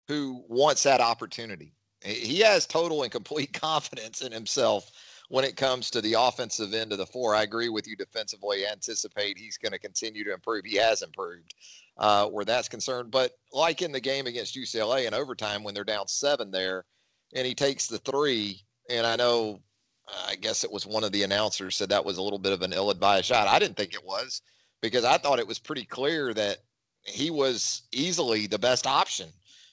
who 0.08 0.44
wants 0.48 0.84
that 0.84 1.02
opportunity. 1.02 1.74
He 2.02 2.40
has 2.40 2.66
total 2.66 3.04
and 3.04 3.12
complete 3.12 3.54
confidence 3.62 4.22
in 4.22 4.32
himself 4.32 4.92
when 5.30 5.44
it 5.44 5.58
comes 5.58 5.90
to 5.90 6.02
the 6.02 6.14
offensive 6.14 6.74
end 6.74 6.92
of 6.92 6.98
the 6.98 7.06
four. 7.06 7.36
I 7.36 7.44
agree 7.44 7.70
with 7.70 7.88
you 7.88 7.96
defensively. 7.96 8.66
Anticipate 8.66 9.38
he's 9.38 9.58
going 9.58 9.72
to 9.72 9.80
continue 9.80 10.24
to 10.24 10.34
improve. 10.34 10.66
He 10.66 10.78
has 10.78 11.02
improved 11.02 11.54
uh, 11.98 12.28
where 12.28 12.46
that's 12.46 12.70
concerned. 12.70 13.12
But 13.12 13.32
like 13.52 13.82
in 13.82 13.92
the 13.92 14.00
game 14.00 14.28
against 14.28 14.56
UCLA 14.56 15.08
in 15.08 15.14
overtime 15.14 15.64
when 15.64 15.74
they're 15.74 15.84
down 15.84 16.08
seven 16.08 16.52
there, 16.52 16.86
and 17.36 17.46
he 17.46 17.54
takes 17.54 17.88
the 17.88 18.00
three, 18.00 18.62
and 18.90 19.06
I 19.06 19.18
know, 19.18 19.62
I 20.26 20.36
guess 20.36 20.64
it 20.64 20.72
was 20.72 20.88
one 20.88 21.04
of 21.04 21.12
the 21.12 21.24
announcers 21.24 21.76
said 21.76 21.90
that 21.90 22.06
was 22.06 22.18
a 22.18 22.22
little 22.22 22.40
bit 22.40 22.54
of 22.54 22.62
an 22.62 22.72
ill-advised 22.72 23.26
shot. 23.26 23.48
I 23.48 23.60
didn't 23.60 23.76
think 23.76 23.94
it 23.94 24.06
was 24.06 24.42
because 24.82 25.04
I 25.04 25.18
thought 25.18 25.40
it 25.40 25.48
was 25.48 25.60
pretty 25.60 25.84
clear 25.84 26.34
that 26.34 26.60
he 27.04 27.30
was 27.30 27.84
easily 27.92 28.48
the 28.48 28.60
best 28.60 28.88
option 28.88 29.28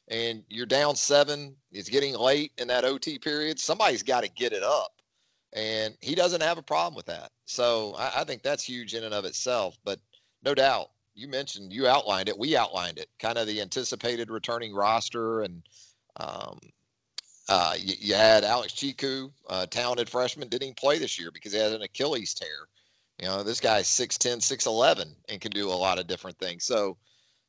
and 0.09 0.43
you're 0.49 0.67
down 0.67 0.97
seven, 0.97 1.57
it's 1.73 1.89
getting 1.89 2.15
late 2.15 2.53
in 2.59 2.69
that 2.69 2.85
OT 2.85 3.19
period, 3.19 3.59
somebody's 3.59 4.03
got 4.03 4.23
to 4.23 4.31
get 4.31 4.53
it 4.53 4.63
up. 4.63 4.93
And 5.55 5.97
he 6.01 6.15
doesn't 6.15 6.43
have 6.43 6.59
a 6.59 6.63
problem 6.63 6.95
with 6.97 7.07
that. 7.07 7.31
So 7.47 7.95
I, 7.97 8.21
I, 8.21 8.25
think 8.25 8.43
that's 8.43 8.65
huge 8.65 8.95
in 8.95 9.05
and 9.05 9.15
of 9.15 9.25
itself. 9.25 9.79
But 9.85 10.01
no 10.45 10.53
doubt, 10.53 10.91
you 11.15 11.29
mentioned, 11.29 11.73
you 11.73 11.87
outlined 11.87 12.29
it, 12.29 12.37
we 12.37 12.57
outlined 12.57 12.99
it, 12.99 13.09
kind 13.21 13.39
of 13.39 13.47
the 13.47 13.61
anticipated 13.61 14.31
returning 14.31 14.75
roster. 14.75 15.43
And 15.43 15.63
um, 16.17 16.59
uh, 17.49 17.75
you, 17.79 17.95
you, 18.01 18.15
had 18.15 18.43
Alex 18.43 18.73
Tchikou, 18.73 19.31
a 19.49 19.67
talented 19.67 20.09
freshman, 20.09 20.49
didn't 20.49 20.65
even 20.65 20.75
play 20.75 20.99
this 20.99 21.21
year 21.21 21.31
because 21.33 21.53
he 21.53 21.59
had 21.59 21.73
an 21.73 21.83
Achilles 21.83 22.35
tear. 22.35 22.69
You 23.21 23.29
know, 23.29 23.43
this 23.45 23.61
guy's 23.61 23.87
6'10, 23.87 24.39
6'11 24.39 25.15
and 25.29 25.41
can 25.41 25.53
do 25.53 25.69
a 25.69 25.73
lot 25.73 26.01
of 26.01 26.09
different 26.09 26.39
things. 26.39 26.65
So, 26.65 26.97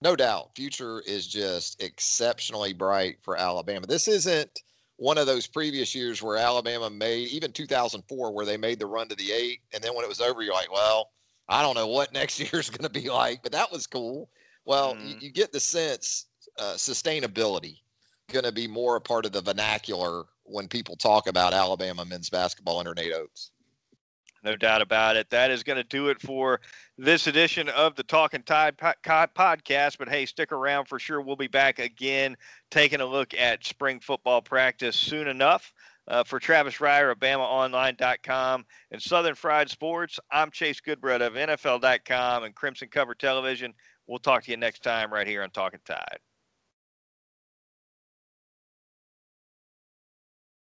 no 0.01 0.15
doubt, 0.15 0.51
future 0.55 1.01
is 1.07 1.25
just 1.25 1.81
exceptionally 1.81 2.73
bright 2.73 3.17
for 3.23 3.35
Alabama. 3.35 3.87
This 3.87 4.07
isn't 4.07 4.61
one 4.97 5.17
of 5.17 5.27
those 5.27 5.47
previous 5.47 5.93
years 5.93 6.21
where 6.21 6.37
Alabama 6.37 6.89
made, 6.89 7.27
even 7.29 7.51
2004, 7.51 8.31
where 8.31 8.45
they 8.45 8.57
made 8.57 8.79
the 8.79 8.85
run 8.85 9.07
to 9.09 9.15
the 9.15 9.31
eight. 9.31 9.59
And 9.73 9.83
then 9.83 9.93
when 9.93 10.05
it 10.05 10.09
was 10.09 10.21
over, 10.21 10.41
you're 10.41 10.53
like, 10.53 10.71
well, 10.71 11.11
I 11.49 11.61
don't 11.61 11.75
know 11.75 11.87
what 11.87 12.13
next 12.13 12.39
year 12.39 12.59
is 12.59 12.69
going 12.69 12.83
to 12.83 13.01
be 13.01 13.09
like, 13.09 13.43
but 13.43 13.51
that 13.51 13.71
was 13.71 13.87
cool. 13.87 14.29
Well, 14.65 14.95
mm. 14.95 15.09
you, 15.09 15.15
you, 15.21 15.31
get 15.31 15.51
the 15.51 15.59
sense 15.59 16.27
uh, 16.57 16.73
sustainability 16.75 17.79
going 18.31 18.45
to 18.45 18.51
be 18.51 18.67
more 18.67 18.95
a 18.95 19.01
part 19.01 19.25
of 19.25 19.31
the 19.31 19.41
vernacular 19.41 20.23
when 20.43 20.67
people 20.67 20.95
talk 20.95 21.27
about 21.27 21.53
Alabama 21.53 22.05
men's 22.05 22.29
basketball 22.29 22.79
under 22.79 22.93
Nate 22.93 23.13
Oats. 23.13 23.51
No 24.45 24.55
doubt 24.55 24.83
about 24.83 25.15
it. 25.15 25.27
That 25.31 25.49
is 25.49 25.63
going 25.63 25.77
to 25.77 25.83
do 25.83 26.09
it 26.09 26.21
for 26.21 26.61
this 26.99 27.25
edition 27.25 27.67
of 27.67 27.95
the 27.95 28.03
Talking 28.03 28.43
Tide 28.43 28.77
podcast. 28.77 29.97
But 29.97 30.07
hey, 30.07 30.27
stick 30.27 30.51
around 30.51 30.85
for 30.85 30.99
sure. 30.99 31.19
We'll 31.19 31.35
be 31.35 31.47
back 31.47 31.79
again 31.79 32.37
taking 32.69 33.01
a 33.01 33.05
look 33.07 33.33
at 33.33 33.65
spring 33.65 33.99
football 33.99 34.43
practice 34.43 34.95
soon 34.95 35.27
enough. 35.27 35.73
Uh, 36.07 36.23
for 36.23 36.39
Travis 36.39 36.75
Reier 36.75 37.11
of 37.11 37.17
BamaOnline.com 37.17 38.63
and 38.91 39.01
Southern 39.01 39.33
Fried 39.33 39.71
Sports, 39.71 40.19
I'm 40.29 40.51
Chase 40.51 40.79
Goodbread 40.79 41.21
of 41.21 41.33
NFL.com 41.33 42.43
and 42.43 42.53
Crimson 42.53 42.89
Cover 42.89 43.15
Television. 43.15 43.73
We'll 44.05 44.19
talk 44.19 44.43
to 44.43 44.51
you 44.51 44.57
next 44.57 44.83
time 44.83 45.11
right 45.11 45.25
here 45.25 45.41
on 45.41 45.49
Talking 45.49 45.79
Tide. 45.83 46.19